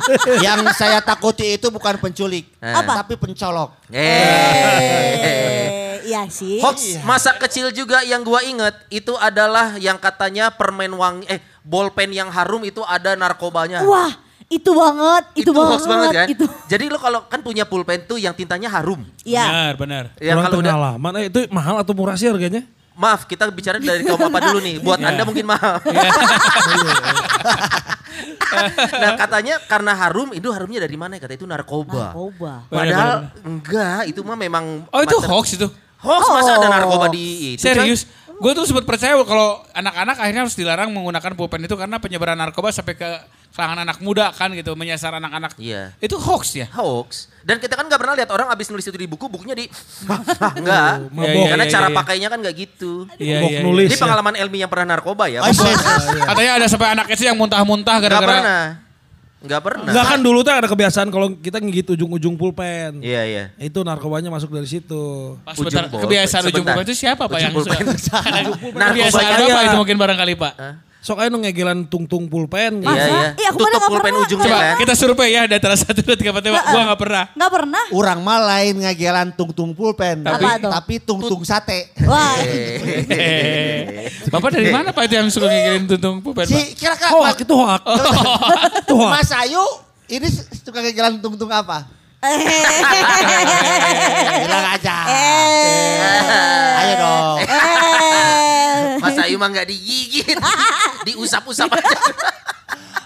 yang 0.44 0.60
saya 0.70 1.00
takuti 1.00 1.56
itu 1.56 1.66
bukan 1.68 1.96
penculik 1.96 2.44
Apa? 2.60 3.00
tapi 3.00 3.16
pencolok 3.16 3.72
Eh. 3.88 5.83
Iya 6.04 6.22
sih. 6.28 6.60
Hoax 6.60 7.00
masa 7.02 7.34
kecil 7.34 7.72
juga 7.72 8.00
yang 8.00 8.20
gua 8.20 8.40
inget 8.40 8.76
itu 8.88 9.16
adalah 9.16 9.74
yang 9.76 9.96
katanya 9.96 10.52
permen 10.52 10.92
wangi 10.92 11.24
eh 11.26 11.40
bolpen 11.60 12.12
yang 12.12 12.28
harum 12.28 12.62
itu 12.62 12.84
ada 12.84 13.16
narkobanya. 13.16 13.80
Wah, 13.82 14.12
itu 14.46 14.70
banget, 14.70 15.24
itu, 15.34 15.50
banget. 15.50 15.70
hoax 15.72 15.82
banget 15.88 16.08
kan? 16.12 16.26
Itu. 16.28 16.44
Jadi 16.68 16.84
lo 16.86 17.00
kalau 17.00 17.24
kan 17.24 17.40
punya 17.40 17.64
pulpen 17.64 18.04
tuh 18.04 18.20
yang 18.20 18.36
tintanya 18.36 18.68
harum. 18.68 19.00
Iya. 19.24 19.44
Benar, 19.44 19.72
benar. 19.80 20.04
Ya 20.20 20.36
Orang 20.36 20.44
kalau 20.46 20.60
udah 20.60 20.72
pengalaman 20.72 21.12
eh, 21.18 21.24
itu 21.32 21.40
mahal 21.48 21.80
atau 21.80 21.92
murah 21.96 22.14
sih 22.14 22.28
harganya 22.28 22.62
maaf 22.94 23.26
kita 23.26 23.50
bicara 23.50 23.82
dari 23.82 24.06
kaum 24.06 24.22
apa 24.22 24.38
dulu 24.38 24.62
nih. 24.62 24.78
Buat 24.78 25.02
Iya. 25.02 25.08
Anda 25.10 25.22
mungkin 25.26 25.46
mahal. 25.50 25.82
nah 28.94 29.18
katanya 29.18 29.58
karena 29.66 29.92
harum 29.92 30.30
itu 30.30 30.46
harumnya 30.48 30.86
dari 30.86 30.94
mana 30.94 31.18
kata 31.18 31.34
itu 31.34 31.42
narkoba. 31.42 32.14
Narkoba. 32.14 32.54
Padahal 32.70 33.34
enggak 33.42 34.00
itu 34.06 34.20
mah 34.22 34.38
memang 34.38 34.86
Oh 34.88 35.00
itu 35.02 35.16
mater- 35.18 35.30
hoax 35.30 35.46
itu. 35.58 35.66
Hoax 36.04 36.22
masa 36.28 36.50
ada 36.60 36.68
Oh. 36.68 36.70
narkoba 36.70 37.06
di 37.08 37.56
itu? 37.56 37.64
Serius? 37.64 38.04
Gue 38.34 38.50
tuh 38.52 38.66
sempat 38.66 38.84
percaya 38.84 39.14
kalau 39.22 39.62
anak-anak 39.72 40.16
akhirnya 40.18 40.42
harus 40.42 40.58
dilarang 40.58 40.90
menggunakan 40.90 41.32
pulpen 41.38 41.64
itu 41.64 41.74
karena 41.78 42.02
penyebaran 42.02 42.34
narkoba 42.34 42.74
sampai 42.74 42.98
ke 42.98 43.08
kalangan 43.54 43.86
anak 43.86 44.02
muda 44.02 44.34
kan 44.34 44.50
gitu, 44.50 44.74
menyasar 44.74 45.14
anak-anak. 45.14 45.54
Iya. 45.62 45.94
Itu 46.02 46.18
hoax 46.18 46.58
ya? 46.58 46.66
hoax. 46.74 47.30
Dan 47.46 47.62
kita 47.62 47.78
kan 47.78 47.86
nggak 47.86 48.00
pernah 48.02 48.18
lihat 48.18 48.30
orang 48.34 48.50
abis 48.50 48.74
nulis 48.74 48.82
itu 48.82 48.98
di 48.98 49.06
buku, 49.06 49.30
bukunya 49.30 49.54
di 49.54 49.70
enggak. 50.58 51.06
Iya, 51.14 51.30
iya, 51.30 51.48
Karena 51.54 51.64
iya, 51.64 51.72
cara 51.72 51.88
iya. 51.88 51.94
pakainya 51.94 52.28
kan 52.28 52.38
nggak 52.42 52.56
gitu. 52.58 53.06
Iya, 53.14 53.38
iya, 53.38 53.38
iya. 53.46 53.58
nulis. 53.62 53.86
Ini 53.86 53.94
ya. 53.94 54.02
pengalaman 54.02 54.34
Elmi 54.34 54.58
yang 54.58 54.70
pernah 54.72 54.98
narkoba 54.98 55.30
ya. 55.30 55.46
Katanya 56.34 56.52
ada 56.58 56.66
sampai 56.66 56.88
anak 56.98 57.06
kecil 57.14 57.30
yang 57.30 57.38
muntah-muntah 57.38 57.96
gara-gara 58.02 58.83
pernah. 59.44 59.50
Nggak 59.50 59.62
pernah. 59.62 59.84
Enggak 59.86 60.06
kan 60.06 60.18
dulu 60.18 60.38
tuh 60.40 60.52
ada 60.52 60.64
kebiasaan 60.66 61.08
kalau 61.08 61.26
kita 61.34 61.56
ngigit 61.58 61.86
ujung-ujung 61.90 62.34
pulpen. 62.34 62.98
Iya, 62.98 63.22
iya. 63.24 63.44
Itu 63.56 63.80
narkobanya 63.80 64.28
masuk 64.28 64.48
dari 64.48 64.64
situ. 64.64 65.36
Pas 65.40 65.52
Ujung 65.52 65.68
sebentar, 65.68 65.86
bol- 65.86 66.02
kebiasaan 66.02 66.42
ujung 66.42 66.54
sebentar. 66.58 66.74
pulpen 66.74 66.86
itu 66.86 66.94
siapa 66.94 67.22
Pak 67.22 67.30
Ujung 67.30 67.42
yang 67.42 67.54
pulpen. 67.54 67.76
suka? 68.00 68.18
Narkoba 68.20 68.90
kebiasaan 68.90 69.30
apa 69.38 69.60
itu 69.62 69.76
mungkin 69.76 69.96
barangkali 69.96 70.34
Pak? 70.34 70.52
Sok 71.04 71.20
aja 71.20 71.28
ngegelan 71.28 71.84
tung-tung 71.84 72.24
pulpen. 72.26 72.80
Iya, 72.80 72.88
Masa? 72.88 73.04
iya. 73.04 73.28
Ih, 73.36 73.46
aku 73.46 73.60
Tutup 73.60 73.82
pulpen 73.84 74.08
pernah. 74.08 74.24
ujungnya 74.24 74.48
Coba 74.48 74.56
kan. 74.56 74.76
kita 74.80 74.94
survei 74.96 75.30
ya 75.30 75.44
di 75.44 75.52
antara 75.52 75.76
satu 75.76 76.00
dua 76.00 76.16
tiga 76.16 76.32
empat 76.32 76.42
lima. 76.42 76.64
Gua 76.64 76.80
nggak 76.82 76.96
pernah. 76.98 77.24
Nggak 77.30 77.52
pernah. 77.52 77.84
Orang 77.92 78.18
mah 78.18 78.40
lain 78.42 78.74
ngagelan 78.80 79.28
tung-tung 79.30 79.70
pulpen. 79.70 80.24
Tapi- 80.24 80.64
Tapi, 80.64 80.94
tung-tung 80.98 81.44
sate. 81.44 81.92
Wah, 82.02 82.40
Eh, 83.06 84.08
Bapak 84.26 84.48
dari 84.50 84.72
mana 84.72 84.90
Pak 84.90 85.04
itu 85.04 85.14
yang 85.14 85.28
suka 85.28 85.44
ngikirin 85.44 85.84
tuntung 85.86 86.18
pulpen 86.18 86.42
Pak? 86.42 86.56
Si 86.56 86.72
kira-kira 86.72 87.12
Hoak 87.12 87.36
itu 87.38 87.52
hoak. 87.54 87.82
itu 88.80 88.94
hoak. 88.96 89.12
Mas 89.14 89.30
Ayu 89.36 89.60
ini 90.06 90.26
suka 90.56 90.80
ngagelan 90.80 91.20
tung-tung 91.20 91.52
apa? 91.52 91.84
Bilang 94.40 94.64
aja. 94.70 94.96
eh, 95.06 96.80
Ayo 96.80 96.92
dong. 96.96 97.36
Mas 98.98 99.16
Ayu 99.18 99.36
mah 99.36 99.48
nggak 99.48 99.66
digigit. 99.66 100.36
Diusap-usap 101.06 101.70
aja. 101.70 101.96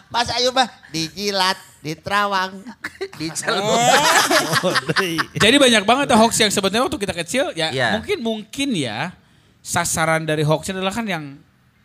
Mas 0.09 0.28
Ayu 0.33 0.50
mah 0.50 0.66
dijilat, 0.88 1.57
diterawang. 1.80 2.64
Dicelupin. 3.18 5.21
Jadi 5.45 5.57
banyak 5.57 5.83
banget 5.85 6.04
tuh 6.09 6.16
hoax 6.16 6.33
yang 6.38 6.50
sebenarnya 6.50 6.83
waktu 6.88 6.99
kita 6.99 7.14
kecil 7.14 7.45
ya 7.52 7.68
Iya. 7.71 7.88
mungkin 7.99 8.18
mungkin 8.21 8.68
ya 8.73 9.12
sasaran 9.61 10.25
dari 10.25 10.42
hoax 10.42 10.71
adalah 10.71 10.90
kan 10.90 11.04
yang 11.04 11.37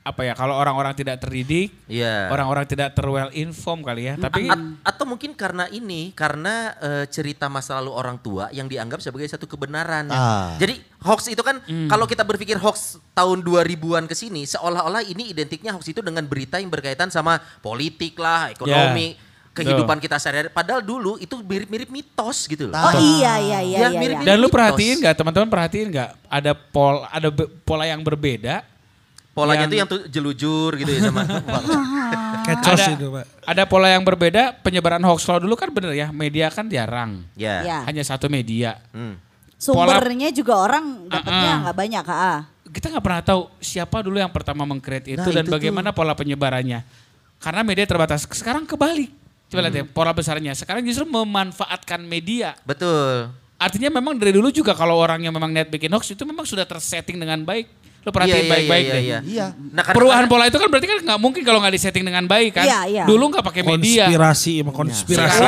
apa 0.04 0.20
ya 0.22 0.34
kalau 0.34 0.52
orang-orang 0.54 0.92
tidak 0.94 1.16
terdidik, 1.18 1.72
Iya. 1.88 2.28
orang-orang 2.28 2.64
tidak 2.66 2.92
terwell 2.92 3.32
inform 3.32 3.82
kali 3.82 4.06
ya. 4.06 4.20
Tapi 4.20 4.46
A- 4.46 4.60
atau 4.84 5.08
mungkin 5.08 5.32
karena 5.32 5.64
ini 5.70 6.12
karena 6.12 6.76
eh, 6.76 7.06
cerita 7.08 7.48
masa 7.48 7.80
lalu 7.80 7.90
orang 7.90 8.18
tua 8.18 8.52
yang 8.52 8.68
dianggap 8.68 9.00
sebagai 9.00 9.26
satu 9.26 9.48
kebenaran. 9.48 10.08
Ah. 10.08 10.54
Jadi 10.56 10.76
hoax 11.00 11.28
itu 11.28 11.40
kan 11.40 11.64
kalau 11.88 12.04
kita 12.04 12.22
berpikir 12.22 12.56
hoax 12.58 13.00
tahun 13.14 13.40
2000-an 13.42 14.04
ke 14.04 14.14
sini 14.14 14.44
seolah-olah 14.44 15.04
ini 15.04 15.32
identiknya 15.32 15.72
hoax 15.72 15.88
itu 15.88 16.00
dengan 16.00 16.24
berita 16.24 16.60
yang 16.60 16.68
berkaitan 16.68 17.08
sama 17.08 17.40
politik 17.58 18.16
lah, 18.18 18.52
ekonomi, 18.52 19.16
kehidupan 19.52 19.98
kita 19.98 20.18
sehari-hari. 20.18 20.50
Padahal 20.50 20.82
dulu 20.82 21.16
itu 21.16 21.38
mirip-mirip 21.38 21.88
mitos 21.88 22.44
gitu 22.46 22.68
loh. 22.68 22.76
Oh 22.76 22.92
iya 23.16 23.40
iya 23.40 23.60
iya 23.62 23.78
Ya, 23.78 23.88
iya. 23.88 23.96
mirip- 23.96 24.20
iya. 24.20 24.26
dan 24.26 24.36
lu 24.36 24.46
mitos. 24.46 24.56
perhatiin 24.58 24.96
nggak 25.00 25.16
teman-teman 25.16 25.48
perhatiin 25.48 25.88
nggak 25.90 26.10
ada 26.28 26.52
pol 26.52 27.06
ada 27.06 27.30
pola 27.64 27.86
yang 27.86 28.02
berbeda 28.02 28.68
Polanya 29.34 29.66
Yang- 29.66 29.72
tuh 29.72 29.78
yang 29.82 29.90
tuh 29.90 30.02
jelujur 30.08 30.72
gitu 30.78 30.92
ya 30.94 31.10
sama. 31.10 31.26
Kecos 32.46 32.82
ada, 32.86 32.94
itu 32.94 33.08
pak. 33.10 33.26
ada 33.50 33.64
pola 33.66 33.88
yang 33.90 34.04
berbeda 34.06 34.62
penyebaran 34.62 35.02
hoax 35.02 35.26
kalau 35.26 35.42
dulu 35.42 35.56
kan 35.58 35.72
bener 35.74 35.96
ya 35.96 36.08
media 36.14 36.52
kan 36.52 36.68
jarang 36.68 37.24
ya. 37.34 37.64
Ya. 37.64 37.78
hanya 37.88 38.04
satu 38.04 38.28
media 38.28 38.78
Hmm. 38.94 39.16
Sumbernya 39.58 40.28
juga 40.36 40.60
orang 40.60 41.08
dapatnya 41.08 41.52
nggak 41.64 41.78
banyak, 41.80 42.04
ah. 42.12 42.44
kita 42.68 42.92
nggak 42.92 43.00
pernah 43.00 43.22
tahu 43.24 43.42
siapa 43.64 44.04
dulu 44.04 44.20
yang 44.20 44.28
pertama 44.28 44.68
mengcreate 44.68 45.16
itu 45.16 45.24
Nah, 45.24 45.36
dan 45.40 45.48
itu 45.48 45.56
bagaimana 45.56 45.96
pola 45.96 46.12
penyebarannya. 46.12 46.84
Karena 47.40 47.64
media 47.64 47.88
terbatas. 47.88 48.28
Sekarang 48.28 48.68
kebalik. 48.68 49.08
Coba 49.48 49.64
lihat 49.64 49.76
ya 49.80 49.84
pola 49.88 50.12
besarnya. 50.12 50.52
Sekarang 50.52 50.84
justru 50.84 51.08
memanfaatkan 51.08 52.04
media. 52.04 52.60
Betul. 52.68 53.32
Artinya 53.56 53.88
memang 53.88 54.20
dari 54.20 54.36
dulu 54.36 54.52
juga 54.52 54.76
kalau 54.76 55.00
orang 55.00 55.24
yang 55.24 55.32
memang 55.32 55.56
niat 55.56 55.72
bikin 55.72 55.88
hoax 55.96 56.12
itu 56.12 56.28
memang 56.28 56.44
sudah 56.44 56.68
tersetting 56.68 57.16
dengan 57.16 57.40
baik. 57.48 57.72
Lu 58.04 58.12
perhatiin 58.12 58.36
Iya, 58.36 58.44
iya, 58.44 58.52
baik-baik 58.52 58.84
iya, 58.84 58.94
deh. 58.94 59.02
iya. 59.02 59.20
Iya. 59.24 59.48
Nah, 59.72 59.80
kadang- 59.80 59.96
Perubahan 59.96 60.26
pola 60.28 60.44
itu 60.52 60.60
kan 60.60 60.68
berarti 60.68 60.88
kan 60.92 61.00
nggak 61.08 61.20
mungkin 61.24 61.42
kalau 61.48 61.60
nggak 61.64 61.74
disetting 61.74 62.04
dengan 62.04 62.28
baik 62.28 62.52
kan. 62.60 62.68
Iya, 62.68 62.80
iya. 62.92 63.04
Dulu 63.08 63.24
nggak 63.32 63.46
pakai 63.48 63.64
media. 63.64 64.12
Konspirasi, 64.12 64.54
konspirasi. 64.68 65.44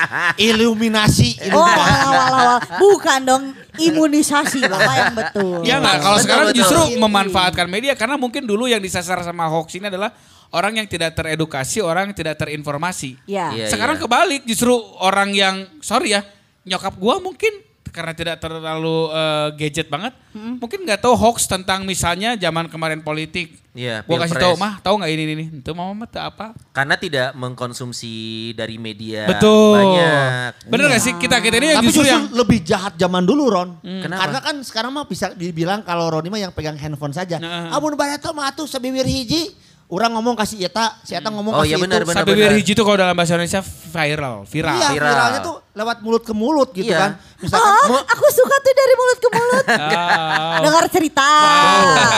Iluminasi. 0.48 1.30
Oh, 1.52 1.60
awal, 1.60 1.76
awal, 1.84 2.32
awal. 2.32 2.58
Bukan 2.80 3.20
dong 3.22 3.44
imunisasi 3.76 4.64
Bapak 4.64 4.94
yang 4.96 5.14
betul. 5.14 5.56
Ya 5.62 5.76
nggak, 5.76 5.96
kalau 6.00 6.16
Betul, 6.16 6.24
sekarang 6.24 6.46
betul. 6.50 6.58
justru 6.62 6.80
memanfaatkan 6.96 7.66
media 7.68 7.92
karena 7.92 8.16
mungkin 8.16 8.48
dulu 8.48 8.64
yang 8.64 8.80
disasar 8.80 9.20
sama 9.20 9.44
hoax 9.50 9.76
ini 9.76 9.92
adalah 9.92 10.14
orang 10.54 10.78
yang 10.80 10.86
tidak 10.86 11.12
teredukasi, 11.12 11.82
orang 11.82 12.10
yang 12.10 12.16
tidak 12.16 12.38
terinformasi. 12.38 13.18
Ya. 13.26 13.50
Iya, 13.52 13.66
sekarang 13.68 13.98
iya. 13.98 14.02
kebalik, 14.06 14.42
justru 14.46 14.72
orang 15.02 15.34
yang 15.34 15.66
sorry 15.82 16.14
ya, 16.14 16.22
nyokap 16.64 16.94
gua 16.96 17.18
mungkin 17.18 17.50
karena 17.94 18.10
tidak 18.10 18.42
terlalu 18.42 19.08
eh, 19.14 19.48
gadget 19.54 19.86
banget, 19.86 20.10
mungkin 20.34 20.82
nggak 20.82 20.98
tahu 20.98 21.14
hoax 21.14 21.46
tentang 21.46 21.86
misalnya 21.86 22.34
zaman 22.34 22.66
kemarin 22.66 22.98
politik. 23.06 23.62
Iya, 23.74 24.06
gua 24.06 24.22
kasih 24.22 24.38
tahu, 24.38 24.54
mah 24.54 24.78
tahu 24.78 25.02
nggak 25.02 25.10
ini 25.10 25.22
ini, 25.34 25.44
itu 25.58 25.70
mama 25.74 26.06
mah 26.06 26.06
tuh 26.06 26.22
apa? 26.22 26.54
Karena 26.70 26.94
tidak 26.94 27.34
mengkonsumsi 27.34 28.54
dari 28.54 28.78
media 28.78 29.26
Betul. 29.26 29.82
banyak. 29.82 30.70
Bener 30.70 30.94
gak 30.94 31.02
sih 31.02 31.14
kita 31.18 31.42
kita 31.42 31.58
ini 31.58 31.74
yang 31.74 31.82
Tapi 31.82 31.90
justru 31.90 32.06
justru 32.06 32.14
yang 32.14 32.24
lebih 32.30 32.58
jahat 32.62 32.94
zaman 32.94 33.26
dulu 33.26 33.50
Ron. 33.50 33.70
Kenapa? 33.82 34.20
Karena 34.26 34.38
kan 34.42 34.56
sekarang 34.62 34.90
mah 34.94 35.06
bisa 35.10 35.34
dibilang 35.34 35.82
kalau 35.82 36.06
Roni 36.06 36.30
mah 36.30 36.38
yang 36.38 36.52
pegang 36.54 36.78
handphone 36.78 37.10
saja. 37.10 37.42
Nah. 37.42 37.74
Amun 37.74 37.98
barata 37.98 38.30
mah 38.30 38.50
atuh 38.50 38.66
sabibir 38.70 39.06
hiji. 39.06 39.54
Orang 39.86 40.10
ngomong 40.12 40.32
kasih 40.34 40.64
eta, 40.64 40.96
si 41.00 41.12
eta 41.12 41.28
ngomong 41.28 41.52
Oh, 41.52 41.60
kasih 41.60 41.70
iya 41.70 41.76
itu. 41.76 41.84
benar, 41.84 42.00
benar. 42.02 42.16
sampai 42.18 42.34
biar 42.34 42.52
hiji 42.52 42.72
tuh 42.72 42.82
kalau 42.82 42.96
dalam 42.96 43.12
bahasa 43.12 43.36
Indonesia 43.36 43.60
viral, 43.62 44.36
viral. 44.42 44.74
Iya, 44.74 44.88
Viral. 44.90 45.12
viralnya 45.12 45.40
tuh 45.40 45.54
lewat 45.70 45.96
mulut 46.00 46.22
ke 46.22 46.32
mulut 46.32 46.68
gitu 46.72 46.88
Iya. 46.88 46.98
kan. 46.98 47.10
Misalkan 47.36 47.72
Oh, 47.86 48.00
aku 48.00 48.26
suka 48.28 48.56
tuh 48.58 48.72
dari 48.72 48.94
mulut 48.94 49.18
ke 49.18 49.28
mulut. 49.30 49.64
Ah, 49.76 50.58
Dengar 50.60 50.84
cerita. 50.88 51.28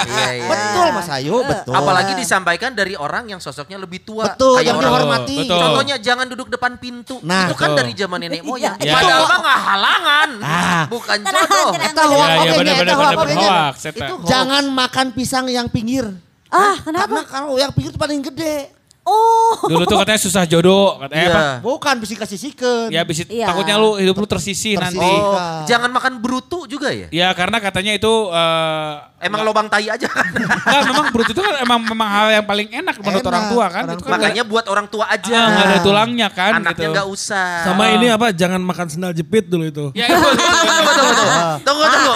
Iya, 0.06 0.28
iya. 0.32 0.46
betul 0.46 0.86
Mas 0.90 1.08
Ayu, 1.10 1.36
betul. 1.42 1.72
Apalagi 1.72 2.12
disampaikan 2.14 2.70
dari 2.70 2.94
orang 2.94 3.26
yang 3.26 3.40
sosoknya 3.40 3.76
lebih 3.76 4.00
tua. 4.00 4.30
Betul, 4.30 4.56
Kayak 4.56 4.66
yang 4.66 4.76
orang- 4.76 4.86
dihormati. 4.94 5.36
Betul. 5.42 5.58
Contohnya 5.58 5.96
jangan 5.98 6.26
duduk 6.28 6.48
depan 6.48 6.72
pintu. 6.76 7.18
Nah. 7.20 7.46
itu 7.46 7.54
kan 7.56 7.68
Betul. 7.68 7.78
dari 7.78 7.92
zaman 7.92 8.18
nenek 8.20 8.42
moyang. 8.42 8.76
Iya, 8.78 8.92
Padahal 8.94 9.18
itu- 9.18 9.26
mah 9.26 9.38
nggak 9.42 9.60
halangan. 9.60 10.28
Ah. 10.40 10.84
Bukan 10.86 11.18
jodoh. 11.20 11.68
Eta 11.74 11.82
Iya, 11.82 12.14
iya, 12.14 12.26
oke 12.38 12.56
eta 12.62 12.94
eta. 12.94 13.90
Itu 13.90 14.14
Jangan 14.24 14.64
makan 14.70 15.06
pisang 15.12 15.44
yang 15.48 15.66
pinggir. 15.66 16.06
Ah, 16.48 16.76
kenapa? 16.78 17.06
Karena 17.06 17.22
kalau 17.24 17.54
yang 17.56 17.70
pinggir 17.70 17.90
itu 17.90 17.98
paling 17.98 18.22
gede. 18.22 18.72
Oh. 19.02 19.54
Dulu 19.62 19.86
tuh 19.86 20.02
katanya 20.02 20.18
susah 20.18 20.42
jodoh, 20.44 20.98
katanya 20.98 21.22
Iya. 21.22 21.30
apa? 21.30 21.42
Bukan 21.62 21.94
bisa 22.02 22.18
kasih 22.18 22.34
sikeun. 22.36 22.90
Ya 22.90 23.06
bisa 23.06 23.22
Iya. 23.24 23.46
takutnya 23.46 23.78
lu 23.78 23.94
hidup 23.94 24.18
lu 24.18 24.26
tersisih 24.26 24.74
nanti. 24.74 24.98
Tersisih. 24.98 25.22
Oh, 25.22 25.30
Iya. 25.30 25.62
jangan 25.62 25.90
makan 25.94 26.18
brutu 26.18 26.66
juga 26.66 26.90
ya? 26.90 27.06
Ya 27.14 27.30
karena 27.30 27.62
katanya 27.62 27.94
itu 27.94 28.10
eh, 28.28 28.92
Emang 29.22 29.46
lobang 29.46 29.70
tai 29.70 29.86
aja 29.86 30.10
kan? 30.10 30.26
Enggak, 30.26 30.82
memang 30.86 31.06
brut 31.08 31.30
itu 31.30 31.38
kan 31.38 31.54
emang 31.56 31.78
memang 31.82 32.08
hal 32.10 32.26
yang 32.32 32.44
paling 32.44 32.66
enak 32.68 32.98
menurut 32.98 33.22
Enak, 33.22 33.30
orang 33.30 33.44
tua 33.48 33.66
kan. 33.66 33.82
orang 33.84 33.94
Itu 33.94 34.02
kan 34.02 34.12
Makanya 34.18 34.42
buat 34.44 34.66
orang 34.66 34.86
tua 34.86 35.04
aja. 35.06 35.32
ah, 35.32 35.46
nggak 35.48 35.64
ada 35.64 35.78
tulangnya 35.80 36.28
kan 36.28 36.52
Anaknya 36.58 36.74
gitu. 36.76 36.92
nggak 36.92 37.06
usah. 37.08 37.48
Sama 37.62 37.82
ini 37.92 38.06
apa? 38.10 38.26
Jangan 38.28 38.58
makan 38.58 38.86
sendal 38.90 39.12
jepit 39.12 39.46
dulu 39.46 39.64
itu. 39.64 39.84
Ya 39.94 40.10
itu. 40.10 40.18
Tunggu, 40.18 40.92
tunggu, 40.92 41.12
tunggu. 41.14 41.38
Tunggu, 41.62 41.84
tunggu. 41.86 42.14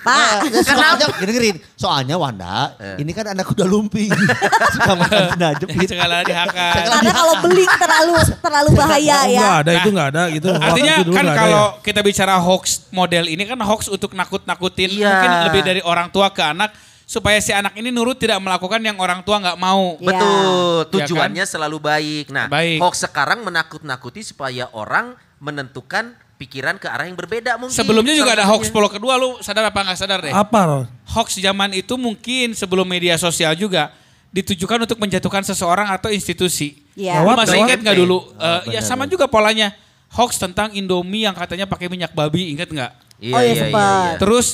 Pak, 0.00 0.48
ya, 0.48 0.60
soalnya 0.64 1.06
dengerin. 1.20 1.56
Soalnya 1.76 2.16
Wanda, 2.16 2.72
Eh. 2.80 3.04
ini 3.04 3.12
kan 3.12 3.30
anak 3.30 3.44
kuda 3.44 3.64
lumping. 3.64 4.08
Suka 4.74 4.92
makan 4.96 5.20
sendal 5.32 5.52
jepit. 5.60 5.88
Segala 5.92 6.24
dihakan. 6.24 6.72
Karena 6.72 7.12
kalau 7.12 7.34
beling 7.44 7.72
terlalu 7.76 8.12
terlalu 8.40 8.68
bahaya 8.74 9.18
Oh, 9.20 9.24
ya. 9.28 9.40
Enggak 9.40 9.56
ada, 9.60 9.70
Nah, 9.70 9.76
itu 9.76 9.88
enggak 9.92 10.08
ada 10.08 10.22
gitu. 10.32 10.50
Artinya 10.50 10.94
kan 11.04 11.26
kalau 11.36 11.64
ya. 11.76 11.82
kita 11.84 12.00
bicara 12.00 12.34
hoax 12.36 12.64
model 12.90 13.24
ini 13.28 13.42
kan 13.44 13.60
hoax 13.60 13.86
untuk 13.86 14.12
nakut-nakutin 14.12 14.88
Iya. 14.88 15.04
mungkin 15.04 15.30
lebih 15.52 15.62
dari 15.62 15.80
orang 15.82 16.08
tua 16.08 16.32
ke 16.32 16.40
anak 16.40 16.72
supaya 17.04 17.36
si 17.38 17.50
anak 17.50 17.74
ini 17.74 17.90
nurut 17.90 18.16
tidak 18.16 18.38
melakukan 18.38 18.80
yang 18.80 18.96
orang 18.96 19.20
tua 19.20 19.36
nggak 19.36 19.58
mau. 19.58 19.98
Iya. 19.98 20.06
Betul, 20.08 20.74
Ya 20.80 20.84
tujuannya 20.96 21.44
selalu 21.44 21.76
baik. 21.76 22.24
Nah, 22.30 22.46
Baik. 22.48 22.78
hoax 22.80 23.04
sekarang 23.04 23.42
menakut-nakuti 23.42 24.22
supaya 24.22 24.70
orang 24.72 25.12
menentukan 25.42 26.14
pikiran 26.40 26.80
ke 26.80 26.88
arah 26.88 27.04
yang 27.04 27.18
berbeda 27.20 27.60
mungkin. 27.60 27.76
Sebelumnya 27.76 28.16
juga 28.16 28.32
ada 28.32 28.48
hoax 28.48 28.72
pola 28.72 28.88
kedua 28.88 29.20
lu 29.20 29.36
sadar 29.44 29.68
apa 29.68 29.76
nggak 29.84 29.98
sadar 30.00 30.18
deh? 30.24 30.32
Apa 30.32 30.60
Ron? 30.64 30.84
Hoax 31.12 31.36
zaman 31.36 31.76
itu 31.76 32.00
mungkin 32.00 32.56
sebelum 32.56 32.88
media 32.88 33.20
sosial 33.20 33.52
juga 33.52 33.92
ditujukan 34.32 34.88
untuk 34.88 34.96
menjatuhkan 34.96 35.44
seseorang 35.44 35.92
atau 35.92 36.08
institusi. 36.08 36.80
Iya. 36.96 37.20
Masih 37.20 37.60
ingat 37.60 37.84
nggak 37.84 37.98
dulu? 38.00 38.32
Eh, 38.40 38.72
ya 38.72 38.80
sama 38.80 39.04
juga 39.04 39.28
polanya. 39.28 39.76
Hoax 40.10 40.40
tentang 40.42 40.74
Indomie 40.74 41.22
yang 41.28 41.36
katanya 41.36 41.70
pakai 41.70 41.86
minyak 41.86 42.10
babi, 42.10 42.50
ingat 42.50 42.66
nggak? 42.66 42.92
Iya, 43.22 43.34
Oh, 43.36 43.38
iya, 43.38 43.46
iya, 43.46 43.52
iya, 43.54 43.62
sempat. 43.62 44.10
iya. 44.10 44.18
Terus 44.18 44.46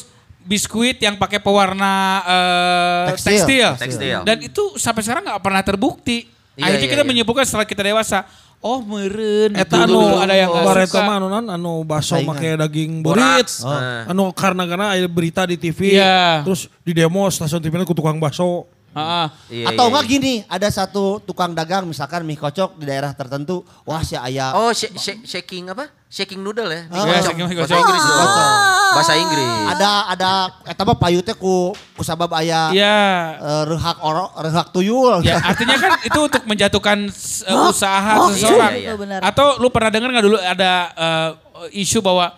biskuit 0.44 0.98
yang 1.00 1.16
pakai 1.16 1.40
pewarna 1.40 2.20
eh, 2.28 3.04
Tekstil. 3.14 3.32
tekstil. 3.46 3.70
Tekstil. 3.78 4.18
Dan 4.26 4.36
itu 4.44 4.62
sampai 4.76 5.00
sekarang 5.06 5.22
nggak 5.24 5.40
pernah 5.40 5.62
terbukti. 5.64 6.28
Iya, 6.56 6.72
Akhirnya 6.72 6.88
iya, 6.88 6.92
kita 6.92 7.04
iya. 7.04 7.08
menyimpulkan 7.08 7.44
setelah 7.44 7.68
kita 7.68 7.82
dewasa, 7.84 8.24
oh 8.66 8.82
meren. 8.82 9.54
Eta 9.54 9.86
Dulu- 9.86 10.02
anu 10.02 10.18
ada 10.18 10.34
yang 10.34 10.50
bareta 10.50 10.98
suka. 10.98 11.06
mah 11.06 11.14
anu 11.22 11.26
non 11.30 11.46
anu 11.46 11.72
baso 11.86 12.18
make 12.18 12.58
daging 12.58 13.06
borit. 13.06 13.46
Oh. 13.62 14.10
Anu 14.10 14.34
karena 14.34 14.66
karena 14.66 14.98
ada 14.98 15.06
berita 15.06 15.46
di 15.46 15.54
TV. 15.54 15.94
Iya. 15.94 16.42
Terus 16.42 16.66
di 16.82 16.90
demo 16.90 17.30
stasiun 17.30 17.62
TV 17.62 17.78
ku 17.86 17.94
tukang 17.94 18.18
baso. 18.18 18.66
Ah. 18.96 19.28
Iya, 19.46 19.68
Atau 19.68 19.84
iya, 19.84 19.90
enggak 19.92 20.04
iya. 20.04 20.10
gini, 20.10 20.34
ada 20.46 20.68
satu 20.68 21.04
tukang 21.20 21.52
dagang 21.52 21.84
misalkan 21.84 22.22
mie 22.22 22.34
kocok 22.34 22.74
di 22.74 22.84
daerah 22.84 23.12
tertentu, 23.12 23.60
wah 23.82 24.00
si 24.00 24.16
ayah 24.16 24.56
Oh, 24.56 24.70
sh- 24.70 24.88
sh- 24.90 25.20
shaking 25.22 25.68
apa? 25.68 25.92
Shaking 26.06 26.40
noodle 26.40 26.64
ya? 26.66 26.86
Mie 26.86 26.94
Oh. 26.94 27.04
Iya, 27.04 27.12
kocok. 27.14 27.24
shaking 27.26 27.44
mie 27.44 27.56
Bahasa 27.56 27.68
kocok. 27.68 27.82
Inggris. 27.82 28.00
Mie 28.00 28.08
dong. 28.08 28.20
kocok. 28.24 28.48
Bahasa 28.88 29.14
Inggris. 29.14 29.48
ada 29.68 29.90
ada 30.08 30.30
eta 30.64 30.82
mah 30.82 30.96
payu 30.96 31.20
teh 31.20 31.34
ku 31.34 31.56
ku 31.92 32.00
sabab 32.00 32.32
aya 32.32 32.72
Iya. 32.72 32.96
eh, 33.36 33.62
rehak 33.66 33.98
oro 34.00 34.32
rehak 34.34 34.72
tuyul. 34.72 35.20
Ya, 35.20 35.36
artinya 35.38 35.76
kan 35.76 36.00
itu 36.00 36.16
untuk 36.18 36.42
menjatuhkan 36.42 36.98
uh, 37.44 37.68
usaha 37.68 38.12
Oh, 38.16 38.32
seseorang. 38.32 38.72
iya, 38.72 38.80
iya. 38.82 38.92
Benar. 38.94 39.20
Atau 39.20 39.60
lu 39.60 39.68
pernah 39.68 39.90
dengar 39.90 40.08
nggak 40.08 40.24
dulu 40.24 40.38
ada 40.38 40.72
uh, 40.96 41.28
isu 41.70 42.00
bahwa 42.00 42.32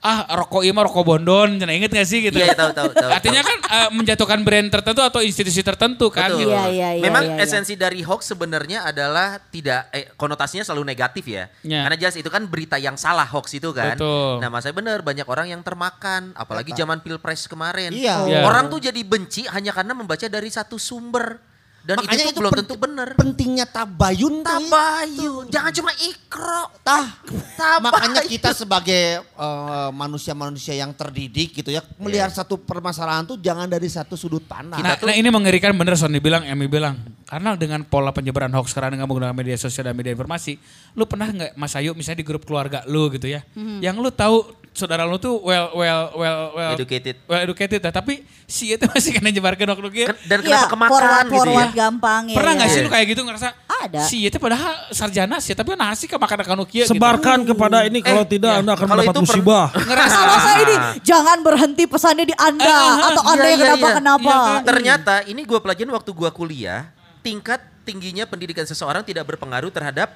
ah 0.00 0.24
rokok 0.32 0.64
ini 0.64 0.72
mah 0.72 0.88
rokok 0.88 1.04
bondon, 1.04 1.60
jangan 1.60 1.76
inget 1.76 1.92
gak 1.92 2.08
sih 2.08 2.24
gitu? 2.24 2.40
Iya, 2.40 2.56
tahu, 2.56 2.72
tahu, 2.72 2.88
tahu. 2.96 3.10
Artinya 3.12 3.44
kan 3.44 3.58
uh, 3.68 3.88
menjatuhkan 3.92 4.40
brand 4.40 4.72
tertentu 4.72 5.04
atau 5.04 5.20
institusi 5.20 5.60
tertentu 5.60 6.08
kan 6.08 6.32
Betul. 6.32 6.40
gitu. 6.40 6.56
Iya, 6.56 6.64
iya, 6.72 6.88
iya, 6.96 7.02
Memang 7.04 7.24
iya, 7.28 7.36
iya. 7.36 7.44
esensi 7.44 7.76
dari 7.76 8.00
hoax 8.00 8.32
sebenarnya 8.32 8.88
adalah 8.88 9.36
tidak 9.52 9.92
eh, 9.92 10.08
konotasinya 10.16 10.64
selalu 10.64 10.88
negatif 10.88 11.28
ya. 11.28 11.52
Ya. 11.60 11.84
Karena 11.84 11.96
jelas 12.00 12.16
itu 12.16 12.32
kan 12.32 12.48
berita 12.48 12.80
yang 12.80 12.96
salah 12.96 13.28
hoax 13.28 13.52
itu 13.52 13.76
kan. 13.76 14.00
Betul. 14.00 14.40
Nah, 14.40 14.48
masa 14.48 14.72
benar 14.72 15.04
banyak 15.04 15.28
orang 15.28 15.52
yang 15.52 15.60
termakan 15.60 16.32
apalagi 16.32 16.72
zaman 16.72 17.04
Pilpres 17.04 17.44
kemarin. 17.44 17.92
Iya. 17.92 18.24
Iya. 18.24 18.40
Orang 18.48 18.72
tuh 18.72 18.80
jadi 18.80 19.00
benci 19.04 19.44
hanya 19.52 19.76
karena 19.76 19.92
membaca 19.92 20.24
dari 20.32 20.48
satu 20.48 20.80
sumber. 20.80 21.49
Dan 21.90 22.06
Makanya 22.06 22.22
itu, 22.22 22.30
tuh 22.30 22.38
belum 22.38 22.52
tentu 22.54 22.74
benar. 22.78 23.08
Pentingnya 23.18 23.66
tabayun 23.66 24.46
tuh. 24.46 24.62
Tabayun, 24.62 25.44
jangan 25.50 25.72
cuma 25.74 25.90
ikro. 25.98 26.62
Tah. 26.86 27.18
Tabayun. 27.58 27.82
Makanya 27.90 28.22
kita 28.30 28.54
sebagai 28.54 29.26
eh, 29.26 29.90
manusia-manusia 29.90 30.78
yang 30.78 30.94
terdidik 30.94 31.50
gitu 31.58 31.74
ya, 31.74 31.82
melihat 31.98 32.30
satu 32.30 32.54
permasalahan 32.54 33.26
tuh 33.26 33.34
jangan 33.42 33.66
dari 33.66 33.90
satu 33.90 34.14
sudut 34.14 34.46
pandang. 34.46 34.78
Nah, 34.78 34.94
nah 34.94 35.14
ini 35.18 35.26
mengerikan 35.34 35.74
bener 35.74 35.98
Son 35.98 36.14
dibilang, 36.14 36.46
Emi 36.46 36.70
bilang. 36.70 36.94
Karena 37.26 37.58
dengan 37.58 37.82
pola 37.82 38.14
penyebaran 38.14 38.50
hoax 38.54 38.70
sekarang 38.70 38.94
dengan 38.94 39.10
menggunakan 39.10 39.34
media 39.34 39.58
sosial 39.58 39.90
dan 39.90 39.98
media 39.98 40.14
informasi. 40.14 40.58
Lu 40.94 41.10
pernah 41.10 41.26
nggak 41.26 41.58
Mas 41.58 41.74
Ayu 41.74 41.94
misalnya 41.98 42.22
di 42.22 42.26
grup 42.26 42.46
keluarga 42.46 42.86
lu 42.86 43.10
gitu 43.10 43.26
ya. 43.26 43.42
Yang 43.82 43.96
lu 43.98 44.10
tahu 44.14 44.59
saudara 44.70 45.02
lu 45.02 45.18
tuh 45.18 45.34
well 45.42 45.74
well 45.74 46.02
well 46.14 46.40
well 46.54 46.72
Educated. 46.72 47.18
well 47.26 47.42
educated 47.42 47.82
lah. 47.82 47.90
Tapi 47.90 48.22
si 48.46 48.70
itu 48.70 48.86
masih 48.86 49.10
kena 49.12 49.28
nyebarkan 49.28 49.66
waktu 49.66 49.90
dia. 49.90 50.06
Dan 50.24 50.38
Iya, 50.40 50.46
kenapa 50.46 50.66
kemakan 50.70 50.90
forward, 50.90 51.26
gitu 51.26 51.34
ya? 51.34 51.42
forward 51.42 51.72
gampang 51.74 52.22
ya. 52.30 52.36
Pernah 52.38 52.52
ya. 52.52 52.56
nggak 52.56 52.68
sih 52.68 52.78
Iya. 52.78 52.86
lu 52.86 52.90
kayak 52.90 53.06
gitu 53.10 53.20
ngerasa? 53.26 53.48
Ada. 53.80 54.00
Si 54.04 54.16
itu 54.22 54.36
padahal 54.36 54.72
sarjana 54.92 55.36
sih, 55.40 55.56
tapi 55.56 55.72
nasi 55.72 56.04
ke 56.04 56.14
makan 56.14 56.38
akan 56.44 56.58
ukia 56.62 56.84
gitu. 56.84 56.92
Sebarkan 56.94 57.38
kepada 57.42 57.82
ini 57.82 57.98
kalau 57.98 58.22
tidak 58.22 58.52
iya. 58.52 58.60
Anda 58.62 58.72
akan 58.76 58.86
Kalau 58.86 58.94
mendapat 59.02 59.14
musibah. 59.24 59.66
Ngerasa 59.90 60.16
Kalau 60.20 60.38
saya 60.38 60.58
ini 60.62 60.74
jangan 61.00 61.38
berhenti 61.40 61.84
pesannya 61.88 62.24
di 62.28 62.36
Anda 62.36 62.68
Ah, 62.68 63.10
atau 63.10 63.22
Anda 63.26 63.42
iya, 63.42 63.50
yang 63.50 63.58
iya, 63.58 63.66
kenapa 63.66 63.86
iya. 63.88 63.96
kenapa. 63.98 64.28
Iya 64.30 64.36
kan? 64.38 64.60
Ternyata 64.62 65.14
ini 65.26 65.40
gue 65.42 65.58
pelajarin 65.58 65.90
waktu 65.90 66.10
gue 66.12 66.30
kuliah, 66.30 66.80
tingkat 67.20 67.60
tingginya 67.82 68.22
pendidikan 68.22 68.62
seseorang 68.62 69.02
tidak 69.02 69.26
berpengaruh 69.26 69.72
terhadap 69.72 70.12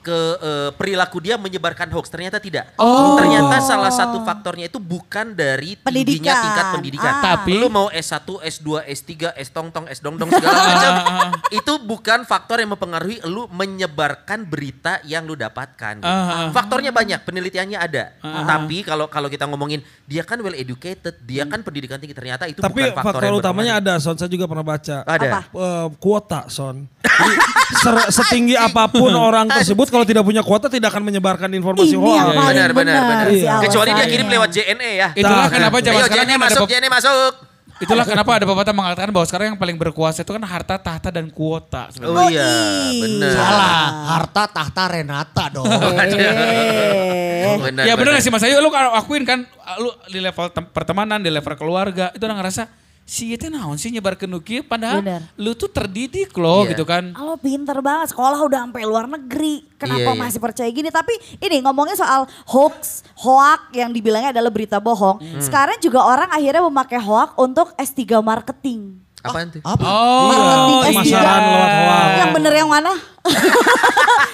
ke 0.00 0.18
eh, 0.38 0.70
perilaku 0.72 1.18
dia 1.18 1.34
menyebarkan 1.34 1.90
hoax. 1.90 2.08
Ternyata 2.08 2.38
tidak. 2.38 2.72
Oh. 2.76 3.14
Ternyata 3.14 3.60
salah 3.60 3.90
satu 3.90 4.22
faktornya 4.22 4.66
itu 4.66 4.78
bukan 4.78 5.32
dari 5.32 5.74
tingginya 5.74 5.84
Pendidikan. 5.84 6.36
tingkat 6.42 6.66
pendidikan. 6.72 7.12
Ah. 7.14 7.22
Tapi- 7.34 7.56
lu 7.56 7.68
mau 7.68 7.88
S1, 7.88 8.24
S2, 8.40 8.68
S3, 8.84 9.10
S 9.34 9.48
tong 9.48 9.68
tong, 9.68 9.84
S 9.86 9.98
dong 9.98 10.14
dong 10.14 10.28
segala 10.28 10.58
macam. 10.68 10.92
itu 11.48 11.72
bukan 11.80 12.22
faktor 12.22 12.58
yang 12.58 12.70
mempengaruhi 12.70 13.20
lu 13.24 13.48
menyebarkan 13.48 14.42
berita 14.42 15.00
yang 15.02 15.22
lu 15.22 15.34
dapatkan. 15.34 16.00
gitu. 16.00 16.08
Ah. 16.08 16.48
Faktornya 16.50 16.90
banyak, 16.90 17.22
penelitiannya 17.22 17.76
ada. 17.76 18.16
Tapi 18.20 18.82
kalau 18.82 19.06
kalau 19.06 19.26
kita 19.26 19.44
ngomongin 19.44 19.80
dia 20.04 20.22
kan 20.22 20.38
well 20.38 20.52
educated, 20.52 21.18
dia 21.22 21.44
kan 21.44 21.60
pendidikan 21.60 21.96
tinggi 21.96 22.12
ternyata 22.12 22.44
itu 22.44 22.58
Tapi 22.58 22.80
bukan 22.82 22.94
faktor, 22.94 23.12
faktor 23.12 23.22
yang 23.24 23.36
utamanya 23.36 23.72
ada, 23.76 23.92
Son. 23.98 24.14
Saya 24.14 24.26
juga 24.26 24.44
pernah 24.44 24.62
baca. 24.62 24.96
Ada. 25.02 25.28
Apa? 25.28 25.40
Eh, 25.48 25.86
kuota, 25.96 26.40
Son. 26.48 26.88
Jadi, 27.18 27.34
ser- 27.76 28.08
setinggi 28.12 28.54
apa 28.54 28.86
pun 28.86 29.10
orang 29.10 29.50
tersebut 29.50 29.87
kalau 29.88 30.04
tidak 30.04 30.22
punya 30.22 30.40
kuota 30.40 30.66
tidak 30.66 30.88
akan 30.88 31.02
menyebarkan 31.02 31.48
informasi 31.50 31.94
Ini 31.94 32.00
hoax. 32.00 32.14
yang 32.14 32.28
paling 32.30 32.48
Benar, 32.48 32.70
benar, 32.70 32.94
benar. 32.94 33.02
benar. 33.04 33.26
si 33.28 33.38
Iya. 33.40 33.54
Kecuali 33.60 33.90
dia 33.92 34.06
kirim 34.06 34.28
lewat 34.28 34.48
JNE 34.50 34.90
ya. 34.94 35.08
Itulah 35.12 35.36
Nah, 35.38 35.50
kenapa 35.50 35.76
zaman 35.78 35.94
Ayo 35.94 36.04
sekarang 36.04 36.24
JNE 36.24 36.34
ada 36.34 36.44
masuk, 36.44 36.66
JNE 36.66 36.88
masuk. 36.88 37.32
Itulah 37.78 38.02
kenapa 38.02 38.30
ada 38.34 38.42
pepatah 38.42 38.74
mengatakan 38.74 39.10
bahwa 39.10 39.22
sekarang 39.22 39.46
yang 39.48 39.58
paling 39.58 39.78
berkuasa 39.78 40.20
itu 40.20 40.32
kan 40.34 40.42
harta, 40.42 40.74
tahta, 40.76 41.14
dan 41.14 41.30
kuota. 41.30 41.86
sebenarnya. 41.88 42.18
Oh 42.18 42.26
iya, 42.26 42.42
iya. 42.90 42.98
benar. 42.98 43.30
Salah, 43.30 43.78
harta 44.10 44.42
tahta 44.50 44.82
Renata 44.90 45.44
dong. 45.48 45.66
Benar, 47.48 47.84
ya 47.84 47.94
bener 47.94 48.12
gak 48.12 48.22
sih 48.22 48.28
Mas 48.28 48.44
Ayu, 48.44 48.60
lu 48.60 48.68
kalau 48.68 48.92
akuin 48.92 49.24
kan, 49.24 49.40
lu 49.78 49.88
di 50.06 50.20
level 50.20 50.50
tem- 50.50 50.68
pertemanan, 50.68 51.16
di 51.18 51.30
level 51.30 51.54
keluarga, 51.54 52.12
itu 52.12 52.20
orang 52.20 52.38
ngerasa, 52.38 52.68
si 53.08 53.32
itu 53.32 53.48
naon 53.48 53.74
sih 53.74 53.88
nyebar 53.88 54.14
ke 54.14 54.28
Nuki, 54.28 54.60
padahal 54.60 55.00
Bener. 55.00 55.24
lu 55.34 55.56
tuh 55.56 55.66
terdidik 55.66 56.28
loh 56.36 56.62
Iya. 56.62 56.70
gitu 56.70 56.84
kan. 56.84 57.16
Lo 57.16 57.34
pinter 57.34 57.80
banget, 57.80 58.12
sekolah 58.12 58.36
udah 58.38 58.60
sampai 58.62 58.84
luar 58.84 59.08
negeri. 59.08 59.64
Kenapa 59.74 60.04
Iya, 60.04 60.12
iya. 60.12 60.20
masih 60.20 60.38
percaya 60.38 60.68
gini? 60.68 60.88
Tapi 60.88 61.16
ini 61.38 61.56
ngomongnya 61.58 61.96
soal 61.96 62.28
hoax, 62.44 63.08
hoak 63.16 63.72
yang 63.72 63.88
dibilangnya 63.88 64.30
adalah 64.30 64.52
berita 64.52 64.76
bohong. 64.76 65.16
Hmm. 65.18 65.40
Sekarang 65.40 65.80
juga 65.80 66.04
orang 66.04 66.28
akhirnya 66.28 66.60
memakai 66.60 67.00
hoak 67.00 67.32
untuk 67.34 67.72
S3 67.74 68.20
marketing. 68.20 69.00
Apaan 69.18 69.48
tuh? 69.50 69.60
Apa? 69.64 69.82
Oh, 69.82 70.28
Marketing 70.28 70.78
S3. 70.78 70.86
pemasaran 70.92 71.40
lewat 71.48 71.72
hoak. 71.74 72.08
Yang 72.14 72.30
bener 72.36 72.52
yang 72.54 72.68
mana? 72.68 72.92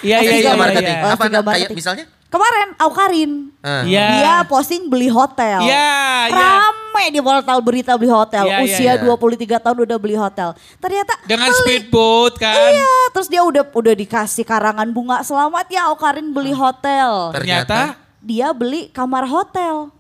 Iya, 0.03 0.17
iya, 0.19 0.31
S3 0.31 0.43
iya, 0.43 0.53
marketing. 0.55 0.93
iya. 0.93 1.05
Oh, 1.05 1.11
Apa 1.15 1.25
S3 1.25 1.31
kayak 1.31 1.45
marketing. 1.47 1.77
misalnya? 1.79 2.05
Kemarin 2.35 2.69
Aukarin. 2.83 3.33
Ah. 3.63 3.87
Iya. 3.87 4.07
Dia 4.19 4.35
posting 4.51 4.91
beli 4.91 5.07
hotel. 5.07 5.63
Iya, 5.63 5.95
iya. 6.27 6.35
Rame 6.35 7.05
di 7.15 7.23
portal 7.23 7.63
berita 7.63 7.95
beli 7.95 8.11
hotel. 8.11 8.43
Iya, 8.43 8.59
iya, 8.59 8.67
Usia 8.67 8.93
iya. 8.99 9.07
23 9.07 9.63
tahun 9.63 9.79
udah 9.87 9.99
beli 10.03 10.19
hotel. 10.19 10.51
Ternyata 10.83 11.15
Dengan 11.31 11.55
beli. 11.55 11.61
speedboat 11.63 12.35
kan. 12.43 12.75
Iya, 12.75 12.95
terus 13.15 13.31
dia 13.31 13.39
udah 13.39 13.63
udah 13.71 13.95
dikasih 13.95 14.43
karangan 14.43 14.91
bunga. 14.91 15.23
Selamat 15.23 15.71
ya 15.71 15.87
Aukarin 15.95 16.35
beli 16.35 16.51
hotel. 16.51 17.31
Ternyata 17.31 18.03
Dia 18.19 18.51
beli 18.51 18.91
kamar 18.91 19.31
hotel. 19.31 19.95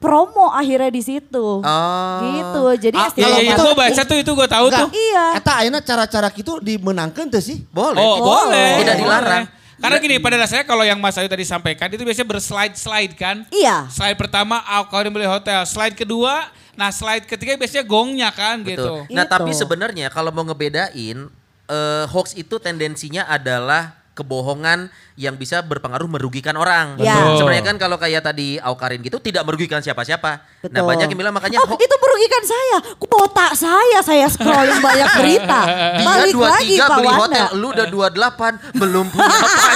Promo 0.00 0.48
akhirnya 0.48 0.88
di 0.88 1.02
situ. 1.04 1.60
Oh. 1.60 2.16
Gitu. 2.24 2.64
Jadi 2.88 2.96
Ah, 2.96 3.08
S3 3.12 3.16
Iya, 3.20 3.26
Kalau 3.26 3.36
iya, 3.36 3.44
iya, 3.44 3.56
gue 3.58 3.74
baca 3.76 4.02
tuh 4.06 4.16
itu 4.16 4.30
gue 4.32 4.48
tahu 4.48 4.66
Enggak. 4.72 4.80
tuh. 4.80 4.88
Iya. 4.96 5.24
Eta 5.36 5.52
ayeuna 5.60 5.80
cara-cara 5.84 6.28
gitu 6.32 6.56
dimenangkan 6.56 7.28
tuh 7.28 7.42
sih. 7.44 7.68
Boleh. 7.68 8.00
Oh, 8.00 8.24
boleh. 8.24 8.80
Tidak 8.80 8.96
boleh. 8.96 9.42
Karena 9.76 9.96
gini, 10.00 10.16
pada 10.16 10.40
dasarnya 10.40 10.64
kalau 10.64 10.84
yang 10.88 10.96
Mas 10.96 11.20
Ayu 11.20 11.28
tadi 11.28 11.44
sampaikan 11.44 11.92
itu 11.92 12.00
biasanya 12.00 12.28
berslide-slide 12.28 13.12
kan. 13.12 13.44
Iya. 13.52 13.86
Slide 13.92 14.16
pertama, 14.16 14.64
kalau 14.88 15.12
beli 15.12 15.28
hotel. 15.28 15.62
Slide 15.68 15.92
kedua, 15.92 16.48
nah 16.76 16.88
slide 16.88 17.28
ketiga 17.28 17.60
biasanya 17.60 17.84
gongnya 17.84 18.28
kan 18.32 18.64
Betul. 18.64 18.72
gitu. 18.72 18.94
Nah 19.12 19.24
Itu. 19.28 19.32
tapi 19.36 19.50
sebenarnya 19.52 20.08
kalau 20.08 20.32
mau 20.32 20.44
ngebedain 20.48 21.28
eh, 21.68 22.04
hoax 22.08 22.32
itu 22.40 22.56
tendensinya 22.56 23.28
adalah 23.28 24.05
kebohongan 24.16 24.88
yang 25.14 25.34
bisa 25.34 25.60
berpengaruh 25.60 26.08
merugikan 26.08 26.56
orang. 26.56 26.96
Ya. 26.96 27.36
Sebenarnya 27.36 27.64
kan 27.66 27.76
kalau 27.76 27.96
kayak 27.96 28.24
tadi 28.24 28.56
Aukarin 28.58 28.98
gitu 28.98 29.20
tidak 29.20 29.44
merugikan 29.44 29.78
siapa-siapa. 29.78 30.40
Nah 30.66 30.80
banyak 30.82 31.06
yang 31.06 31.18
bilang 31.18 31.30
makanya 31.30 31.60
Oh, 31.60 31.76
itu 31.76 31.96
merugikan 31.96 32.42
saya. 32.42 32.76
Kuota 32.96 33.46
saya, 33.52 33.98
saya 34.00 34.26
scrolling 34.26 34.80
banyak 34.80 35.08
berita. 35.14 35.60
dia 36.00 36.06
Balik 36.06 36.34
lagi 36.34 36.74
23 36.74 36.80
Pak 36.82 36.96
beli 36.96 37.06
Wanda. 37.06 37.20
hotel, 37.20 37.46
lu 37.54 37.66
udah 37.70 37.86
28 37.86 38.74
belum 38.74 39.04
punya 39.06 39.28
pacar. 39.36 39.72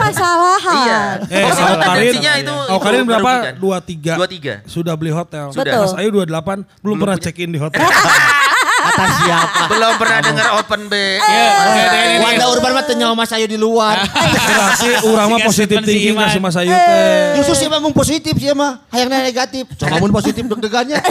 Masalahan. 0.00 0.76
iya. 0.80 1.00
Eh, 1.22 1.42
itu 1.42 1.52
Aukarin, 1.52 1.80
tendensinya 1.80 2.32
itu 2.34 2.54
Aukarin 2.70 2.98
itu 2.98 3.06
berapa? 3.06 3.30
merugikan. 3.30 3.54
23. 4.16 4.64
23. 4.64 4.66
Sudah 4.66 4.94
beli 4.94 5.10
hotel. 5.10 5.46
Sudah. 5.50 5.74
Mas 5.82 5.94
Ayu 5.94 6.08
28 6.10 6.64
belum, 6.80 6.96
pernah 6.96 7.16
punya- 7.16 7.24
check 7.26 7.36
in 7.38 7.50
di 7.50 7.60
hotel. 7.62 7.80
Kata 9.00 9.16
siapa? 9.24 9.62
Belum 9.72 9.92
pernah 9.96 10.18
dengar 10.20 10.46
open 10.60 10.82
B. 10.86 10.94
Iya, 10.94 11.24
iya, 11.24 11.48
iya, 11.72 12.02
iya. 12.12 12.18
Wanda 12.20 12.44
Urban 12.52 12.72
mah 12.76 12.84
teu 12.84 12.94
nyawa 12.96 13.14
Mas 13.16 13.32
Ayu 13.32 13.46
di 13.48 13.56
luar. 13.56 13.96
Berarti 14.48 14.88
urang 15.08 15.28
mah 15.32 15.40
positif 15.40 15.76
simpen 15.80 16.26
si 16.28 16.38
Mas 16.38 16.56
Ayu 16.60 16.72
teh. 16.72 17.40
Justru 17.40 17.54
sih 17.56 17.66
emang 17.66 17.92
positif 17.96 18.34
sih 18.36 18.52
mah, 18.52 18.84
hayangnya 18.92 19.24
negatif. 19.24 19.64
Coba 19.80 19.96
mun 19.96 20.12
positif 20.12 20.42
deg-degannya. 20.44 20.98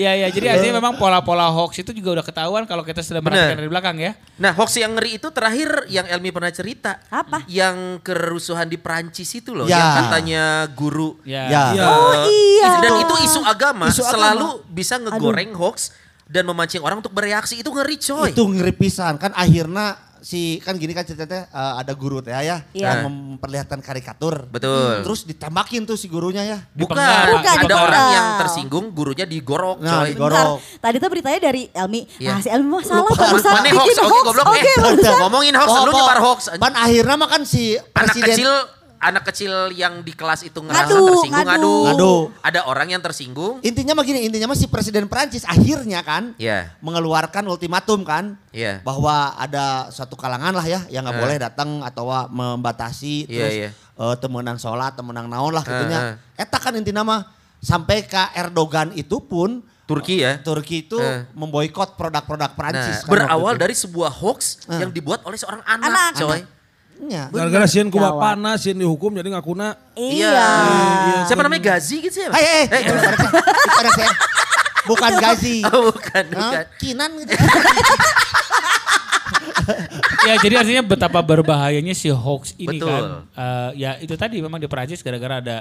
Iya, 0.00 0.16
iya. 0.16 0.28
Jadi 0.32 0.46
artinya 0.48 0.74
memang 0.80 0.96
pola-pola 0.96 1.52
hoax 1.52 1.84
itu 1.84 1.92
juga 1.92 2.16
udah 2.16 2.24
ketahuan 2.24 2.64
kalau 2.64 2.80
kita 2.80 3.04
sudah 3.04 3.20
merhatikan 3.20 3.60
dari 3.60 3.68
belakang 3.68 3.96
ya. 4.00 4.16
Nah 4.40 4.56
hoax 4.56 4.80
yang 4.80 4.96
ngeri 4.96 5.20
itu 5.20 5.28
terakhir 5.28 5.68
yang 5.92 6.08
Elmi 6.08 6.32
pernah 6.32 6.48
cerita. 6.48 7.04
Apa? 7.12 7.44
Yang 7.44 8.00
kerusuhan 8.00 8.64
di 8.64 8.80
Perancis 8.80 9.28
itu 9.36 9.52
loh. 9.52 9.68
Ya. 9.68 9.76
Yang 9.76 9.92
katanya 10.00 10.42
guru. 10.72 11.20
Ya. 11.28 11.44
Ya. 11.52 11.62
Iya. 11.76 11.84
Oh 11.84 12.14
iya. 12.24 12.70
Dan 12.80 12.92
itu 13.04 13.14
isu 13.28 13.40
agama 13.44 13.92
Isu 13.92 14.00
agama. 14.00 14.12
selalu 14.16 14.48
bisa 14.72 14.96
ngegoreng 15.32 15.54
hoax 15.54 15.78
dan 16.26 16.42
memancing 16.44 16.78
orang 16.78 16.98
untuk 16.98 17.10
bereaksi. 17.10 17.56
Itu 17.56 17.70
ngeri 17.70 17.96
coy. 17.96 18.30
Itu 18.30 18.44
ngeri 18.44 18.70
pisan 18.72 19.16
kan 19.16 19.30
akhirnya 19.32 19.94
si 20.20 20.60
kan 20.60 20.76
gini 20.76 20.92
kan 20.92 21.00
ceritanya 21.00 21.48
eh, 21.48 21.74
ada 21.80 21.96
guru 21.96 22.20
teh 22.20 22.28
ya 22.28 22.44
Iya. 22.44 22.60
yang 22.76 23.08
memperlihatkan 23.08 23.80
karikatur. 23.80 24.44
Betul. 24.46 25.00
Terus 25.00 25.24
ditembakin 25.24 25.88
tuh 25.88 25.96
si 25.96 26.06
gurunya 26.06 26.44
ya. 26.44 26.58
Bukan. 26.70 26.92
Bukan, 26.92 27.00
ada 27.40 27.56
dipenggal. 27.56 27.80
orang 27.80 28.04
yang 28.12 28.26
tersinggung, 28.38 28.92
gurunya 28.92 29.24
digorok 29.24 29.80
Nah, 29.80 30.04
coy. 30.04 30.12
digorok. 30.12 30.60
Bentar, 30.60 30.82
tadi 30.84 30.96
tuh 30.98 31.08
beritanya 31.08 31.40
dari 31.40 31.62
Elmi. 31.72 32.00
Iya. 32.20 32.30
Nah 32.30 32.38
si 32.38 32.48
Elmi 32.48 32.68
mah 32.68 32.82
salah 32.84 33.08
barusan 33.08 33.52
bikin 33.64 33.74
hoax? 33.80 33.96
Oke, 33.98 34.18
goblok. 34.22 34.46
Oke 34.46 34.60
Eh. 34.60 35.16
Ngomongin 35.18 35.54
hoax, 35.56 35.68
Oh, 35.72 35.82
lu 35.82 35.92
nyebar 35.96 36.18
hoax. 36.20 36.40
Pan 36.60 36.74
akhirnya 36.76 37.16
mah 37.16 37.28
kan 37.30 37.42
si 37.42 37.74
Anak 37.74 37.88
presiden 38.12 38.36
kecil 38.36 38.52
anak 39.00 39.24
kecil 39.26 39.48
yang 39.72 40.00
di 40.00 40.12
kelas 40.12 40.44
itu 40.44 40.60
ngerasa 40.60 40.86
Ngadu, 40.86 41.04
tersinggung 41.08 41.40
ngadu. 41.42 41.56
ngadu. 41.56 41.74
Ngadu. 41.88 42.14
Ada 42.44 42.60
orang 42.64 42.88
yang 42.90 43.00
tersinggung. 43.00 43.56
intinya 43.60 43.92
mah 43.92 44.04
gini, 44.04 44.20
intinya 44.22 44.52
mah 44.52 44.54
si 44.54 44.68
presiden 44.68 45.08
Prancis 45.08 45.42
akhirnya 45.42 46.04
kan 46.04 46.36
Iya. 46.36 46.76
mengeluarkan 46.78 47.48
ultimatum 47.48 48.04
kan 48.04 48.36
Iya. 48.50 48.78
bahwa 48.80 49.32
ada 49.34 49.88
suatu 49.88 50.14
kalangan 50.14 50.52
lah 50.52 50.64
ya 50.64 50.84
yang 50.88 51.02
nggak 51.02 51.16
Eh. 51.16 51.22
boleh 51.24 51.36
datang 51.40 51.80
atau 51.80 52.04
membatasi 52.28 53.24
Iya, 53.24 53.36
terus 53.40 53.54
iya. 53.56 53.70
eh, 53.72 54.14
temenan 54.16 54.56
sholat, 54.56 54.92
temenang 54.92 55.26
naon 55.26 55.50
lah 55.50 55.64
gitunya. 55.64 56.20
Eta 56.34 56.60
kan 56.60 56.76
intinya 56.76 57.00
mah 57.00 57.20
sampai 57.58 58.04
ke 58.04 58.20
Erdogan 58.34 58.92
itu 58.92 59.16
pun 59.18 59.64
Turki 59.84 60.22
ya. 60.22 60.38
Turki 60.38 60.86
itu 60.86 60.94
Eh. 60.96 61.26
memboikot 61.34 61.98
produk-produk 61.98 62.46
Nah, 62.46 62.54
Prancis. 62.54 63.02
kan 63.02 63.10
berawal 63.10 63.58
dari 63.58 63.74
sebuah 63.74 64.12
hoax 64.12 64.68
Eh. 64.68 64.78
yang 64.78 64.94
dibuat 64.94 65.24
oleh 65.24 65.34
seorang 65.34 65.64
Anak. 65.66 65.88
anak, 65.90 66.10
coy. 66.14 66.40
Iya. 67.00 67.32
Gara-gara 67.32 67.64
sieun 67.64 67.88
ku 67.88 67.96
Gawat. 67.96 68.12
bapana, 68.18 68.60
sieun 68.60 68.76
dihukum 68.76 69.16
jadi 69.16 69.32
ngakuna. 69.32 69.76
Iya. 69.96 70.36
Siapa 71.24 71.40
namanya 71.40 71.76
Gazi 71.76 72.04
gitu 72.04 72.20
sih? 72.20 72.24
Hei, 72.28 72.68
hei, 72.68 72.82
saya. 73.96 74.10
Bukan 74.84 75.12
gazi. 75.20 75.62
Oh, 75.70 75.92
bukan, 75.92 76.24
bukan. 76.34 76.64
Kinan 76.80 77.10
gitu. 77.22 77.32
ya 80.26 80.34
jadi 80.40 80.54
artinya 80.60 80.82
betapa 80.82 81.20
berbahayanya 81.22 81.94
si 81.94 82.10
hoax 82.10 82.56
ini 82.58 82.80
Betul. 82.80 82.88
kan. 82.90 83.04
Eh, 83.36 83.70
ya 83.86 83.90
itu 84.02 84.14
tadi 84.18 84.40
memang 84.42 84.58
di 84.58 84.66
Perancis 84.66 85.04
gara-gara 85.04 85.38
ada 85.40 85.56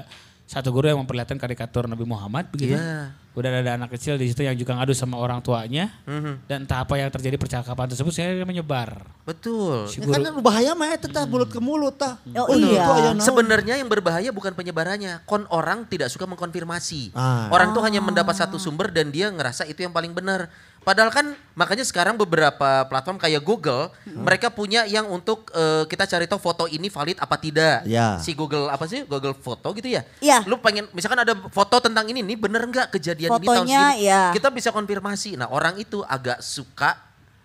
satu 0.50 0.74
guru 0.74 0.90
yang 0.90 0.98
memperlihatkan 1.06 1.38
karikatur 1.38 1.86
Nabi 1.86 2.10
Muhammad 2.10 2.50
begitu. 2.50 2.74
Iya. 2.74 3.14
Udah 3.38 3.62
ada 3.62 3.78
anak 3.78 3.94
kecil 3.94 4.18
di 4.18 4.26
situ 4.26 4.42
yang 4.42 4.58
juga 4.58 4.74
ngadu 4.74 4.98
sama 4.98 5.22
orang 5.22 5.46
tuanya. 5.46 5.94
Mhm. 6.10 6.50
Dan 6.50 6.66
entah 6.66 6.82
apa 6.82 6.98
yang 6.98 7.14
terjadi 7.14 7.38
percakapan 7.38 7.86
tersebut 7.94 8.10
sehingga 8.10 8.50
menyebar. 8.50 9.06
Betul. 9.30 9.86
Si 9.86 10.02
Ya 10.02 10.10
kan 10.10 10.42
bahaya 10.42 10.74
mah 10.74 10.90
eta 10.90 11.06
tah 11.06 11.30
mulut 11.30 11.54
ke 11.54 11.62
mulut 11.62 11.94
tah. 12.02 12.18
Oh, 12.34 12.50
Bener, 12.50 12.66
iya. 12.66 12.82
itu 12.82 12.92
aya 12.98 13.10
naon. 13.14 13.22
Sebenarnya 13.22 13.78
yang 13.78 13.86
berbahaya 13.86 14.34
bukan 14.34 14.58
penyebarannya, 14.58 15.22
kon 15.30 15.46
orang 15.54 15.86
tidak 15.86 16.10
suka 16.10 16.26
mengkonfirmasi. 16.26 17.14
Ah. 17.14 17.46
Orang 17.54 17.78
tuh 17.78 17.86
hanya 17.86 18.02
mendapat 18.02 18.34
satu 18.34 18.58
sumber 18.58 18.90
dan 18.90 19.14
dia 19.14 19.30
ngerasa 19.30 19.70
itu 19.70 19.86
yang 19.86 19.94
paling 19.94 20.18
benar. 20.18 20.50
Padahal 20.90 21.14
kan 21.14 21.38
makanya 21.54 21.86
sekarang 21.86 22.18
beberapa 22.18 22.82
platform 22.90 23.22
kayak 23.22 23.46
Google, 23.46 23.94
mereka 24.10 24.50
punya 24.50 24.90
yang 24.90 25.06
untuk 25.06 25.54
eh, 25.54 25.86
kita 25.86 26.10
cari 26.10 26.26
tahu 26.26 26.42
foto 26.42 26.66
ini 26.66 26.90
valid 26.90 27.22
apa 27.22 27.38
tidak. 27.38 27.86
Ya. 27.86 28.18
Si 28.18 28.34
Google 28.34 28.74
apa 28.74 28.90
sih? 28.90 29.06
Google 29.06 29.38
Foto 29.38 29.70
gitu 29.78 29.86
ya. 29.86 30.02
Iya. 30.18 30.42
Lu 30.50 30.58
pengen 30.58 30.90
misalkan 30.98 31.22
ada 31.22 31.38
foto 31.54 31.78
tentang 31.78 32.10
ini 32.10 32.26
nih 32.26 32.42
bener 32.42 32.66
nggak 32.66 32.90
kejadian 32.98 33.38
ini 33.38 33.46
tahun 33.46 33.70
Fotonya, 33.70 33.84
segini? 33.94 34.10
ya. 34.10 34.22
Kita 34.34 34.50
bisa 34.50 34.74
konfirmasi. 34.74 35.38
Nah, 35.38 35.54
orang 35.54 35.78
itu 35.78 36.02
agak 36.02 36.42
suka 36.42 36.98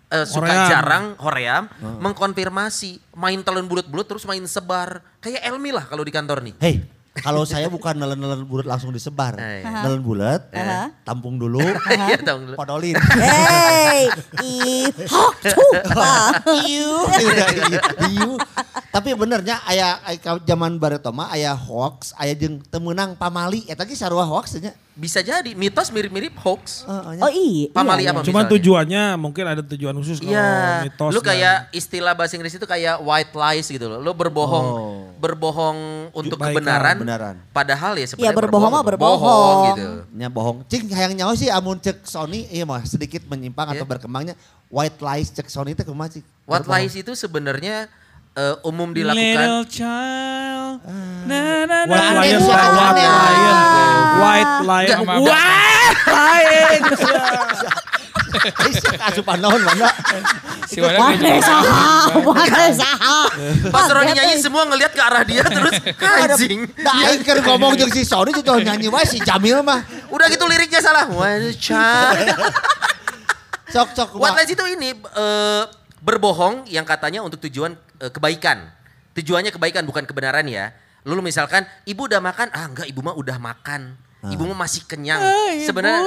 eh, 0.09 0.25
suka 0.25 0.49
Hoream. 0.49 0.69
jarang 0.69 1.05
hoream 1.21 1.63
mengkonfirmasi 2.01 3.13
main 3.13 3.41
telan 3.45 3.69
bulat-bulat 3.69 4.09
terus 4.09 4.25
main 4.25 4.41
sebar 4.49 5.05
kayak 5.21 5.41
Elmi 5.45 5.69
lah 5.69 5.85
kalau 5.85 6.01
di 6.01 6.09
kantor 6.13 6.41
nih 6.45 6.53
Hei, 6.61 6.75
kalau 7.15 7.43
saya 7.43 7.67
bukan 7.67 7.93
nelen-nelen 7.93 8.43
bulat 8.43 8.65
langsung 8.65 8.89
disebar. 8.89 9.35
Eh. 9.35 9.63
Nelen 9.63 10.01
bulat, 10.01 10.51
tampung 11.01 11.35
dulu, 11.35 11.63
Iya, 11.87 12.19
tahu 12.19 12.37
dulu. 12.43 12.55
podolin. 12.55 12.95
Hey, 13.15 14.11
coba. 15.45 16.11
Iu. 16.63 16.91
Iya, 17.15 17.45
Iu. 18.09 18.31
Tapi 18.89 19.11
benernya 19.11 19.59
aya 19.61 19.99
aya 20.01 20.17
zaman 20.41 20.75
baretoma 20.75 21.27
aya 21.27 21.51
hoax, 21.51 22.15
aya 22.15 22.31
jeung 22.31 22.63
temenang 22.65 23.11
pamali 23.13 23.67
eta 23.67 23.83
ge 23.83 23.91
sarua 23.93 24.23
hoax 24.23 24.55
nya. 24.57 24.71
bisa 24.95 25.19
jadi 25.19 25.51
mitos 25.51 25.91
mirip-mirip 25.91 26.31
hoax 26.39 26.87
nya. 26.87 27.19
Oh 27.19 27.27
iya. 27.27 27.67
Pamali 27.69 28.07
iya, 28.07 28.15
apa? 28.15 28.23
iya. 28.23 28.27
Cuman 28.31 28.43
misalnya. 28.43 28.53
tujuannya 28.55 29.03
mungkin 29.19 29.43
ada 29.45 29.61
tujuan 29.65 29.91
khusus 29.93 30.23
kalau 30.23 30.31
Iya, 30.31 30.87
mitos. 30.87 31.11
lu 31.11 31.19
dan- 31.19 31.27
kayak 31.27 31.57
istilah 31.71 32.13
bahasa 32.15 32.33
Inggris 32.33 32.55
itu 32.55 32.63
kayak 32.63 33.03
white 33.03 33.35
lies 33.35 33.67
gitu 33.67 33.83
loh. 33.85 33.99
Lu 33.99 34.15
berbohong, 34.15 34.67
Oh. 34.71 35.11
berbohong 35.19 35.77
untuk 36.15 36.39
Kebaikan, 36.39 36.55
kebenaran. 36.55 36.95
Kebenaran. 37.07 37.35
Padahal 37.51 37.93
ya 37.93 38.01
Iya, 38.01 38.07
sebenarnya 38.09 38.35
berbohong 38.35 38.71
mah 38.71 38.83
berbohong. 38.83 39.63
gitu. 39.71 39.89
nya 40.11 40.27
bohong. 40.27 40.57
Cing 40.65 40.89
hayang 40.89 41.13
nyawa 41.13 41.33
sih 41.33 41.47
amun 41.47 41.77
cek 41.77 42.01
Sony 42.03 42.49
iya 42.49 42.65
mah 42.65 42.81
sedikit 42.83 43.21
menyimpang 43.23 43.69
atau 43.69 43.85
Iya. 43.85 43.91
berkembangnya 43.91 44.33
white 44.67 44.97
lies 44.99 45.29
cek 45.29 45.45
Sony 45.45 45.71
teh 45.71 45.81
kumaha 45.81 46.09
cik? 46.11 46.25
White 46.43 46.65
Berbohong. 46.65 46.81
lies 46.81 46.93
itu 46.95 47.13
sebenarnya 47.13 47.85
eh, 48.33 48.55
umum 48.63 48.91
dilakukan. 48.91 49.21
Little 49.21 49.63
child. 49.65 50.81
Na, 51.23 51.39
na, 51.63 51.77
na, 51.85 51.87
White 51.87 52.17
lion, 52.19 52.41
white 52.43 52.97
lion. 52.99 53.53
White. 54.65 54.89
Sama 54.91 55.13
White. 55.21 55.99
Aisyah 58.35 58.93
kasupan 58.99 59.39
naon 59.39 59.63
mana? 59.63 59.87
Si 60.65 60.81
Wanda 60.81 60.97
Mana 60.97 61.21
kayak 61.21 61.43
saha, 61.45 61.89
mana 62.25 62.65
saha. 62.73 63.19
Pas 63.69 63.85
Roni 63.89 64.11
nyanyi 64.17 64.35
semua 64.41 64.65
ngelihat 64.65 64.97
ke 64.97 65.01
arah 65.01 65.21
dia 65.21 65.45
terus 65.45 65.77
anjing. 66.25 66.65
Da 66.81 66.91
aing 67.05 67.21
keur 67.21 67.39
ngomong 67.45 67.77
jeung 67.77 67.93
si 67.93 68.01
Sony 68.01 68.33
itu 68.33 68.41
nyanyi 68.41 68.89
wae 68.89 69.05
si 69.05 69.21
Jamil 69.21 69.61
mah. 69.61 69.85
Udah 70.09 70.25
gitu 70.29 70.45
liriknya 70.49 70.81
salah. 70.81 71.05
What 71.09 71.45
a 71.45 71.53
child. 71.53 72.33
Sok 73.69 74.17
lies 74.17 74.49
itu 74.49 74.63
ini 74.71 74.97
eh, 74.97 75.63
berbohong 76.01 76.65
yang 76.71 76.87
katanya 76.87 77.21
untuk 77.21 77.43
tujuan 77.45 77.77
eh, 78.01 78.09
kebaikan. 78.09 78.71
Tujuannya 79.13 79.53
kebaikan 79.53 79.85
bukan 79.85 80.03
kebenaran 80.09 80.49
ya. 80.49 80.73
Lalu 81.05 81.29
misalkan 81.29 81.69
ibu 81.85 82.09
udah 82.09 82.17
makan, 82.17 82.49
ah 82.49 82.65
enggak 82.65 82.89
ibu 82.89 83.05
mah 83.05 83.13
udah 83.13 83.37
makan. 83.37 83.93
Ibu 84.31 84.43
mah 84.49 84.65
masih 84.65 84.81
kenyang. 84.87 85.21
Sebenarnya 85.61 86.01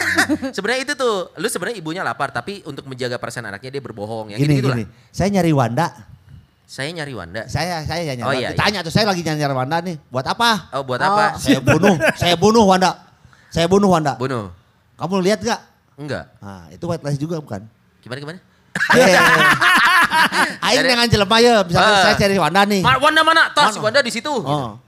sebenarnya 0.56 0.80
itu 0.88 0.92
tuh, 0.96 1.28
lu 1.36 1.48
sebenarnya 1.50 1.76
ibunya 1.82 2.02
lapar 2.06 2.32
tapi 2.32 2.64
untuk 2.64 2.86
menjaga 2.88 3.20
perasaan 3.20 3.48
anaknya 3.48 3.76
dia 3.76 3.82
berbohong. 3.82 4.32
Yang 4.32 4.38
Gini 4.46 4.54
gitu 4.60 4.68
gini. 4.72 4.84
Saya 5.12 5.28
nyari 5.34 5.52
Wanda. 5.52 5.86
Saya 6.68 6.88
nyari 6.92 7.12
Wanda. 7.16 7.42
Saya 7.48 7.84
saya 7.84 8.12
nyari. 8.12 8.28
Oh, 8.28 8.32
iya, 8.32 8.52
Ditanya 8.52 8.80
tuh 8.84 8.92
saya 8.92 9.08
lagi 9.08 9.20
nyari 9.24 9.54
Wanda 9.54 9.80
nih. 9.80 9.96
Buat 10.12 10.26
apa? 10.32 10.50
Oh, 10.76 10.82
buat 10.84 11.00
apa? 11.00 11.36
Saya 11.36 11.60
bunuh. 11.60 11.96
saya 12.16 12.34
bunuh 12.36 12.64
Wanda. 12.64 12.90
Saya 13.48 13.66
bunuh 13.68 13.88
Wanda. 13.88 14.14
Bunuh. 14.20 14.52
Kamu 15.00 15.20
lihat 15.24 15.40
gak? 15.40 15.60
Enggak. 15.98 16.30
Nah, 16.38 16.68
itu 16.70 16.84
white 16.86 17.02
lies 17.02 17.18
juga 17.18 17.40
bukan? 17.42 17.64
Gimana 18.04 18.18
gimana? 18.22 18.38
Eh, 18.94 19.14
Aing 20.68 20.84
dengan 20.86 21.06
jelema 21.10 21.36
ya, 21.42 21.64
misalkan 21.66 21.92
Ah. 21.92 22.02
saya 22.04 22.14
cari 22.14 22.36
Wanda 22.38 22.62
nih. 22.68 22.82
Wanda 22.84 23.20
mana? 23.26 23.42
Tas? 23.50 23.74
Wanda 23.80 24.00
di 24.04 24.12
situ. 24.12 24.30
Oh. 24.30 24.78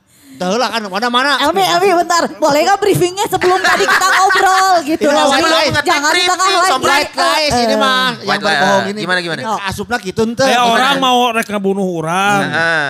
Tahu 0.41 0.57
lah 0.57 0.73
kan 0.73 0.81
Wanda 0.89 1.13
mana? 1.13 1.37
Elmi, 1.37 1.61
Elmi 1.61 1.93
bentar. 2.01 2.25
Boleh 2.41 2.65
gak 2.65 2.81
briefingnya 2.81 3.29
sebelum 3.29 3.61
tadi 3.61 3.85
kita 3.85 4.07
ngobrol 4.09 4.75
gitu. 4.89 5.09
White 5.13 5.45
lies. 5.45 5.75
Jangan 5.85 6.13
di 6.17 6.23
tengah 6.25 6.49
lagi. 6.49 6.81
White 6.81 7.13
lies 7.13 7.53
ini 7.61 7.75
mah 7.77 8.17
yang 8.25 8.41
berbohong 8.41 8.87
ini. 8.89 9.01
Gimana, 9.05 9.19
gimana? 9.21 9.41
Ini 9.45 9.69
Asupna 9.69 9.97
gitu 10.01 10.25
ente. 10.25 10.49
Ya 10.49 10.65
Gimana? 10.65 10.73
orang 10.73 10.95
mau 10.97 11.19
rek 11.37 11.45
ngabunuh 11.45 11.85
orang. 11.85 12.41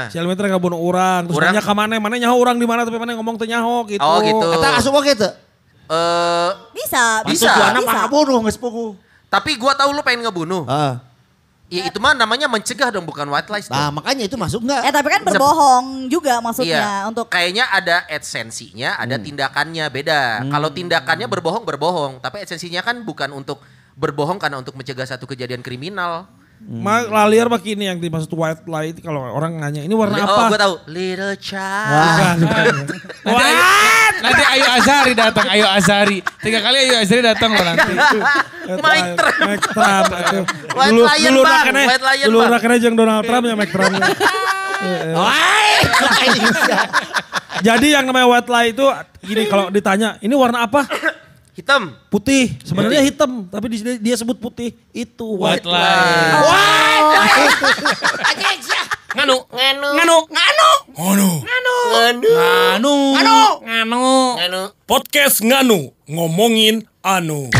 Si 0.06 0.14
Elmi 0.14 0.38
rek 0.38 0.50
ngabunuh 0.54 0.78
orang. 0.78 1.26
Terus 1.26 1.36
Urang- 1.42 1.50
nanya 1.50 1.62
ke 1.66 1.74
mana, 1.74 1.94
mana 1.98 2.14
nyaho 2.22 2.36
orang 2.38 2.54
di 2.54 2.66
mana 2.70 2.86
tapi 2.86 2.96
mana 3.02 3.18
ngomong 3.18 3.34
teh 3.34 3.50
nyaho 3.50 3.82
gitu. 3.90 3.98
Oh, 3.98 4.22
gitu. 4.22 4.46
Kata 4.54 4.78
asup 4.78 4.94
oke 4.94 5.10
tuh. 5.18 5.32
Eh, 5.90 6.50
Bisa, 6.70 7.26
Bisa. 7.26 7.50
Bisa. 7.50 7.82
mah 7.82 8.06
bunuh 8.06 8.38
geus 8.46 8.54
pugu. 8.54 8.94
tapi 9.26 9.58
gua 9.58 9.74
tahu 9.74 9.90
lu 9.90 10.02
pengen 10.06 10.22
ngebunuh. 10.26 10.66
Heeh. 10.70 11.09
Ya 11.70 11.86
itu 11.86 12.02
mah 12.02 12.18
namanya 12.18 12.50
mencegah 12.50 12.90
dong 12.90 13.06
bukan 13.06 13.30
white 13.30 13.46
lies. 13.46 13.70
dong. 13.70 13.78
Nah, 13.78 13.94
makanya 13.94 14.26
itu 14.26 14.34
masuk 14.34 14.60
Eh 14.60 14.64
enggak? 14.66 14.90
tapi 14.90 15.08
kan 15.08 15.22
berbohong 15.22 15.86
juga 16.10 16.42
maksudnya 16.42 16.82
Iya, 16.82 16.90
untuk 17.06 17.30
kayaknya 17.30 17.70
ada 17.70 18.02
adsensinya, 18.10 18.98
ada 18.98 19.14
tindakannya 19.16 19.86
beda. 19.86 20.50
Kalau 20.50 20.68
tindakannya 20.74 21.30
berbohong 21.30 21.62
berbohong, 21.62 22.12
tapi 22.18 22.42
adsensinya 22.42 22.82
kan 22.82 23.06
bukan 23.06 23.30
untuk 23.30 23.62
berbohong 23.94 24.42
karena 24.42 24.58
untuk 24.58 24.74
mencegah 24.74 25.06
satu 25.06 25.30
kejadian 25.30 25.62
kriminal. 25.62 26.26
Ma 26.60 27.00
laliar 27.08 27.48
mah 27.48 27.56
ini 27.64 27.88
yang 27.88 27.96
dimaksud 27.96 28.28
white 28.36 28.68
light 28.68 29.00
kalau 29.00 29.24
orang 29.24 29.56
nanya 29.56 29.80
ini 29.80 29.96
warna 29.96 30.20
oh, 30.20 30.28
apa? 30.28 30.42
gue 30.52 30.60
tahu. 30.60 30.74
Little 30.92 31.34
child. 31.40 32.44
Wah. 33.24 33.40
Nanti 33.40 33.40
Ayu, 33.40 33.60
nanti 34.20 34.42
Ayu 34.44 34.66
Azari 34.68 35.12
datang, 35.16 35.46
Ayu 35.48 35.64
Azari. 35.64 36.18
Tiga 36.44 36.60
kali 36.60 36.76
Ayu 36.84 37.00
Azari 37.00 37.22
datang 37.24 37.56
loh 37.56 37.64
nanti. 37.64 37.92
Mike 38.76 39.10
Trump. 39.16 39.38
Mike 39.40 39.66
Trump. 39.72 40.08
White 40.76 40.92
dulu 40.92 41.02
lion, 41.08 41.30
dulu 41.32 41.42
Bang. 41.48 41.66
White 41.72 42.04
lion, 42.04 42.26
dulu 42.28 42.38
rakene 42.44 42.76
jeung 42.76 42.96
Donald 43.00 43.24
Trump 43.24 43.44
ya 43.48 43.54
Mike 43.56 43.72
Trump. 43.72 43.96
Jadi 47.60 47.86
yang 47.92 48.04
namanya 48.04 48.28
white 48.28 48.50
light 48.52 48.76
itu 48.76 48.86
gini 49.24 49.48
kalau 49.48 49.72
ditanya 49.72 50.20
ini 50.20 50.36
warna 50.36 50.68
apa? 50.68 50.84
Hitam. 51.60 51.92
Putih. 52.08 52.56
Sebenarnya 52.64 53.04
hitam, 53.04 53.44
tapi 53.52 53.68
di 53.68 53.76
sini 53.84 54.00
dia 54.00 54.16
sebut 54.16 54.40
putih. 54.40 54.72
Itu 54.96 55.36
White 55.36 55.68
white, 55.68 55.68
lies. 55.68 57.52
Nganu. 59.12 59.44
Nganu. 59.52 59.88
Nganu. 59.92 60.18
Nganu. 60.32 60.68
Nganu. 60.96 61.28
Nganu. 61.44 61.76
Nganu. 61.92 62.96
Nganu. 63.12 63.44
Nganu. 63.60 64.04
Nganu. 64.40 64.62
Podcast 64.88 65.44
Nganu. 65.44 65.92
Ngomongin 66.08 66.88
anu. 67.04 67.52